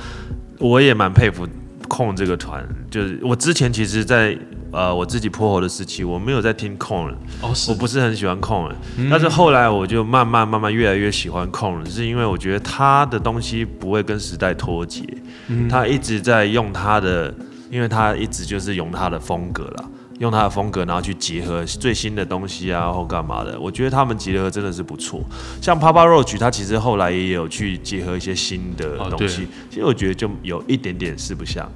[0.59, 1.47] 我也蛮佩服
[1.89, 4.37] 控这个团，就是我之前其实，在。
[4.73, 8.77] 呃，我自己破喉的时期，我没有在听控了，哦，我不是很喜欢控了，
[9.11, 15.03] 但是后来我就慢慢慢慢越来越喜欢控了，是因为我觉得他的东西不会跟时代脱节，
[15.69, 17.35] 他一直在用他的，
[17.69, 19.91] 因为他一直就是用他的风格了，
[20.21, 25.23] 用他的风格，然后去结合最新的东西啊，或干嘛的，我觉得他们结合真的是不错。
[25.61, 31.67] 像 Papa Roach，他其实后来也有去结合一些新的东西，其实我觉得就有一点点四不像。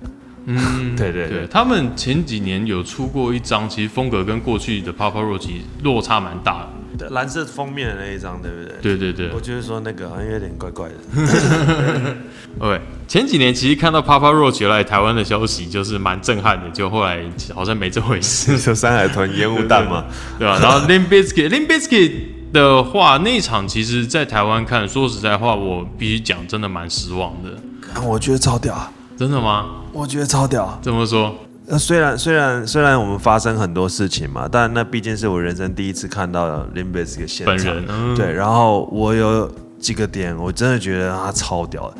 [0.44, 5.48] 嗯， 对对对，他们前几年有出过一张，其实风格跟过去的 Papa Roach
[5.82, 6.68] 落差蛮大的，
[7.10, 8.96] 蓝色封面的那一张，对不对？
[8.96, 10.94] 对对对，我就是说那个好像有点怪怪的。
[12.60, 17.24] OK，前几年其实看到 Papa Roach 来台湾的消息，就是蛮震撼的，就后来
[17.54, 20.04] 好像没这回事， 就山海豚烟雾弹嘛，
[20.38, 20.58] 对吧？
[20.62, 22.12] 然后 Lim Biscuit，Lim Biscuit
[22.52, 28.02] 的话，那场其实在台湾看，说实在话，我必须讲，真的蛮失望的。
[28.02, 28.92] 我觉得超屌。
[29.16, 29.82] 真的吗？
[29.92, 30.78] 我觉得超屌。
[30.82, 31.34] 怎么说？
[31.66, 37.56] 那虽然虽然虽然我们发生很多事情嘛，但那毕竟是我人生第一次看到 Limbis 的现场。
[37.56, 41.96] 本人对，然后我有几个点，我真的觉得他超屌的。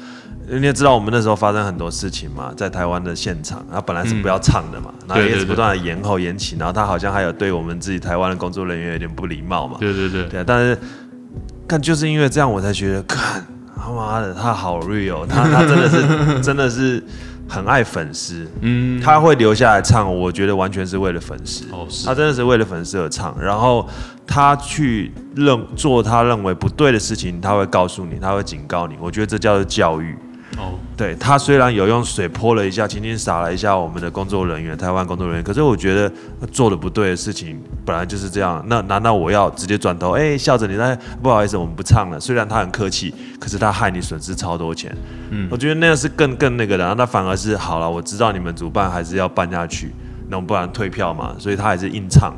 [0.47, 9.79] 你也知道我们那时候发生很多事情嘛，在台湾的现场，他本来是不要唱的嘛，然后一直不断的延后延期，然后他好像还有对我们自己台湾的工作人员有点不礼貌嘛。
[9.81, 10.25] 对对对。
[10.29, 10.79] 对，但是
[11.67, 13.43] 看就是因为这样，我才觉得看。
[13.77, 17.03] 他妈的，他好 real，他他真的是 真的是
[17.49, 23.89] 很爱粉丝，嗯，他会留下来唱，我觉得完全是为了粉丝，哦，他真的是为了粉丝而唱，然后
[24.27, 30.17] 他去认做他认为不对的事情，他会告诉你，他会警告你，我觉得这叫做教育。
[30.57, 36.11] 哦，对他虽然有用水泼了一下，轻轻洒了一下我们的工作人员，台湾工作人员，可是我觉得
[36.53, 38.65] 做的不对的事情本来就是这样。
[38.69, 42.21] 那难道我要直接转头，哎，笑着你那不好意思，我们不唱了。
[42.21, 44.97] 虽然他很客气，可是他害你损失超多钱。
[45.31, 47.91] 嗯，我觉得那样是更更那个的，那反而是好了。
[47.91, 49.93] 我知道你们主办还是要办下去，
[50.29, 52.33] 那不然退票嘛，所以他还是硬唱。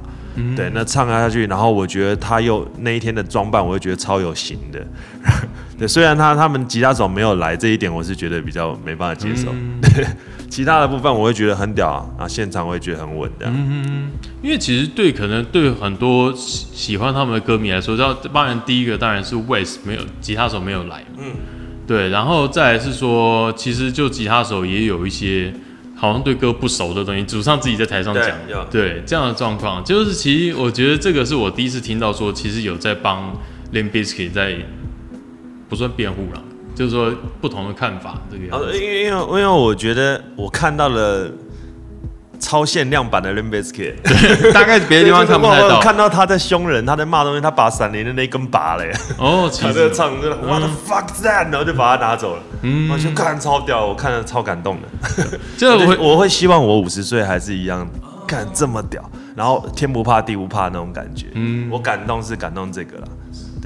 [0.56, 4.86] 对，那唱下去，然后我觉得他又那一天的装扮，我就觉得超有型的。
[5.78, 9.52] 对，虽然他他们吉他手没有来这一点，我是觉得比较没办法接受。
[9.82, 10.06] 对，
[10.48, 13.46] 其他的部分我会觉得很屌啊，现场我会觉得很稳的。
[13.46, 14.10] 嗯
[14.42, 21.04] 因为其实对可能对很多喜喜欢他们的歌迷来说，要当然第一个当然是 West 没有吉他手没有来。
[21.18, 21.32] 嗯，
[21.86, 25.52] 对，然后再来是说，其实就吉他手也有一些。
[25.96, 28.36] 好像对歌不熟的东西，主唱自己在台上讲。
[28.70, 33.34] 对这样的状况，就是其实我觉得这个是我第一次听到说，其实有在帮
[33.72, 34.58] Limp Bizkit 在
[35.68, 36.42] 不算辩护了，
[36.74, 38.78] 就是说不同的看法这个样哦，子。
[38.78, 41.30] 因为因为因为我觉得我看到了
[42.38, 43.94] 超限量版的 Bizkit，
[44.52, 45.80] 大概别的地方看不太到。
[45.80, 49.88] 看到他在凶人，他在骂东西，他把闪灵的那根拔了耶，哦， 其他实。
[49.88, 55.38] 在唱真的 What the fuck that，然后就把它拿走了，嗯，我就看超屌，我看了超感动的。
[55.56, 57.88] 就我会我会我会希望我五十岁还是一样，
[58.26, 59.02] 看这么屌，
[59.34, 61.26] 然后天不怕地不怕那种感觉。
[61.34, 63.08] 嗯，我感动是感动这个啦。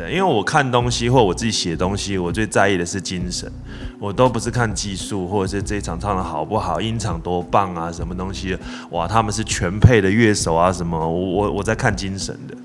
[0.00, 3.52] 对，因为我看东西或我自己写东西，我最在意的是精神，
[3.98, 8.56] 我都不是看技术或者是这一场唱的好不好，音场多棒啊，什么东西，
[8.92, 12.56] 哇，他们是全配的乐手啊，什么，我我我在看精神的。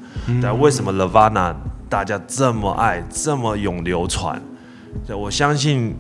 [0.41, 1.53] 但，为什么 Lavana
[1.89, 4.41] 大家这么爱，这么永流传？
[5.05, 5.93] 对，我相信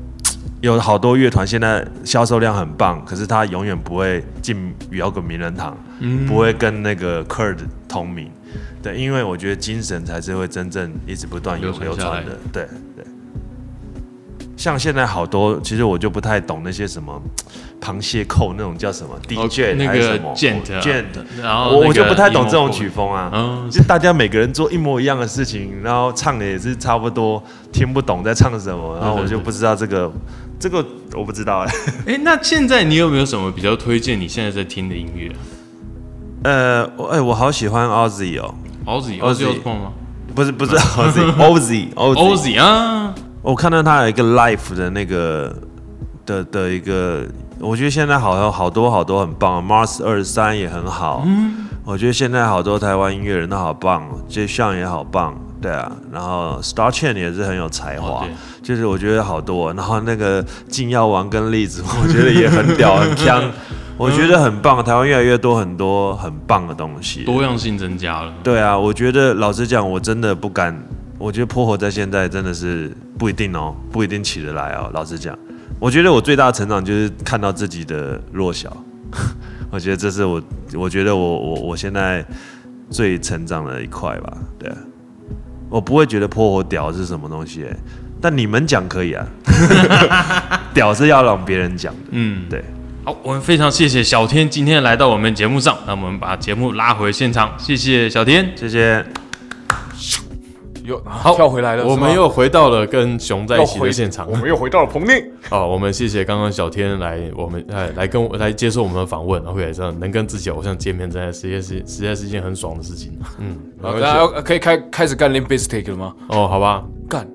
[0.61, 5.77] 有好多乐团现在销售量很棒，可是他永远不会进摇滚名人堂，
[6.25, 7.57] 不会跟那个 Kurd
[7.89, 8.31] 同名。
[8.81, 12.37] 对，因为我觉得精神才是会真正一直不断有流流传的。
[12.51, 13.05] 对对。
[14.57, 17.21] 像现在好多，其实我就不太懂那些什么
[17.81, 21.03] 螃蟹扣那种叫什么 DJ 那个还是什么 gent
[21.41, 23.29] 然后我我就不太懂这种曲风啊。
[23.33, 27.43] 嗯，就大家每个人做一模一样的事情，然后唱的也是差不多，
[27.73, 30.11] 听不懂在唱什么，然后我就不知道这个
[30.57, 30.83] 这个
[31.13, 31.73] 我不知道哎、
[32.07, 35.29] 哎，那现在你有没有什么比较推荐你现在在听的音乐
[36.45, 38.53] 呃，我哎、我好喜欢 Ozzy 哦
[38.85, 39.91] ，？Ozzy Ozzy Ozzy Osbourne 吗？
[40.35, 41.91] 不是不是 Ozzy，Ozzy。
[41.95, 45.55] Ozzy，？Ozzy 啊，我看到他有一个 Life 的那个
[46.23, 47.25] 的的一个，
[47.59, 55.33] 我觉得现在好像好多好多很棒，Mars 二十三也很好，嗯，我觉得现在好多台湾音乐人都好棒，J 项也好棒，
[55.65, 58.27] 对啊，然后 Star Chain 也是很有才华，哦
[58.61, 63.41] 就是我觉得好多，然后那个禁药王跟栗子， 我觉得也很屌很强，
[63.97, 68.31] 我觉得很棒，台湾越来越多很多很棒的东西，多样性增加了。
[68.43, 70.79] 对啊，我觉得老实讲，我真的不敢。
[71.17, 74.91] 我觉得泼火在现在真的是不一定哦，不一定起得来哦。
[74.93, 75.35] 老实讲，
[75.79, 78.75] 我觉得我最大的成长就是看到自己的弱小，
[79.71, 80.39] 我觉得这是我，
[80.75, 82.23] 我觉得我我我现在
[82.89, 84.37] 最成长的一块吧。
[84.59, 84.77] 对啊，
[85.69, 87.77] 我不会觉得破火屌是什么东西、欸，
[88.21, 89.27] 但你们讲可以啊，
[90.73, 91.99] 屌是要让别人讲的。
[92.11, 92.63] 嗯，对。
[93.03, 98.51] 好，我们非常谢谢小天今天来到我们节目上，那我们把节目拉回现场，谢谢小天。
[98.55, 99.05] 谢谢。
[100.85, 101.01] 又
[101.35, 104.35] 跳回来了，我们又回到了跟熊在一起回的现场我。
[104.35, 105.23] 们又回到了棚内。
[105.51, 113.17] 哦，我们谢谢刚刚小天来我们哎来跟我来接受我们的访问，OK，这样能跟自己偶像见面，真的实在是实在是一件很爽的事情。
[113.39, 116.13] 嗯，大家要可以开开始干 Limp Bizkit 了吗？
[116.29, 117.27] 哦，好吧，干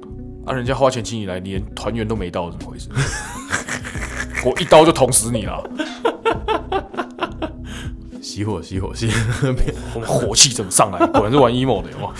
[0.46, 0.52] 啊！
[0.54, 2.88] 人家花钱请你来，你连团员都没到，怎么回事？
[4.44, 5.62] 我一刀就捅死你了！
[8.22, 9.10] 熄火熄火熄。
[9.94, 11.06] 我们火气怎么上来？
[11.06, 12.12] 果然是玩 emo 的，有吗？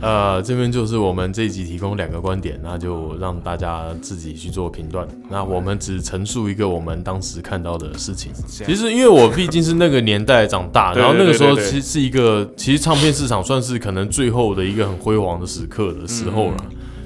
[0.00, 5.06] 呃，这边就是我们这一集提供两个观点，那就让大家自己去做评断。
[5.30, 8.32] 那我们只陈述一个我们当时看到的事情。
[8.46, 16.56] 其实因为我毕竟是那个年代长大，然后那个时候其实是一个，其实唱片市场算是可能最后的一个很辉煌的时刻的时候了。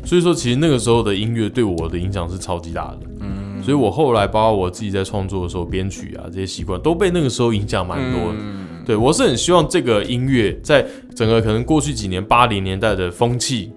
[0.04, 2.98] 所以说，其实那个时候的音乐对我的影响是超级大的。
[3.20, 8.38] 嗯，所以我后来包括我自己在创作的时候，编曲啊这些习惯都被那个时候影响蛮多的。
[8.86, 13.70] 对我是很希望这个音乐在整个可能过去几年八零年代的风气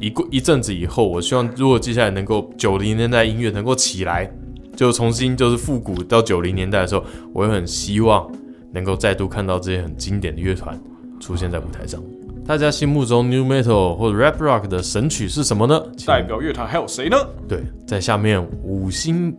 [0.00, 4.28] 一过一阵子以后，我希望如果接下来能够九零年代音乐能够起来，
[4.74, 8.28] 就重新就是复古到九零年代的时候，我会很希望
[8.72, 10.76] 能够再度看到这些很经典的乐团
[11.20, 12.02] 出现在舞台上。
[12.44, 15.80] 大家心目中 New Metal 或者 Rap Rock 的神曲是什么呢？
[16.06, 17.16] 代表乐团还有谁呢？
[17.48, 19.34] 对，在下面五星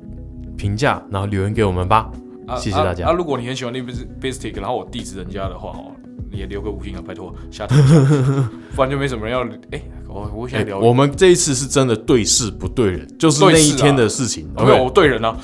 [0.58, 2.10] 评价，然后留言给我们吧。
[2.48, 3.10] 啊谢谢大家啊！
[3.10, 3.90] 啊如果你很喜欢 Limp
[4.22, 5.92] Bizkit，然后我地址人家的话哦，
[6.32, 7.76] 你也留个五星啊，拜托，下台
[8.76, 9.44] 不然就没什么人要。
[9.72, 9.82] 哎，
[10.14, 14.48] 我我想哎聊，我们这一次是真的对事不对人，就是那一天的事情。
[14.56, 15.36] 没有对人啊，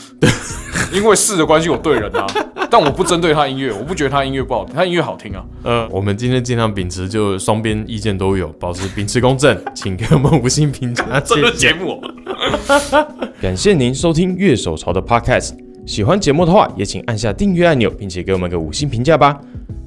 [0.93, 2.27] 因为事的关系我对人啊，
[2.69, 5.43] 但我不针对他音乐，我不觉得他音乐不好听，他音乐好听啊。
[5.63, 11.57] 呃，我们今天尽量秉持就双边意见都有，保持秉持公正，请给我们五星评价，这个谢谢。
[11.57, 13.07] 节目哦，
[13.41, 15.53] 感谢您收听乐手潮的 Podcast，
[15.87, 19.35] 喜欢节目的话，也请按下订阅按钮，并且给我们个五星评价吧。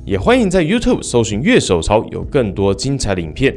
[0.05, 3.57] 也欢迎在 YouTube 搜寻乐手潮，有更多精彩的影片。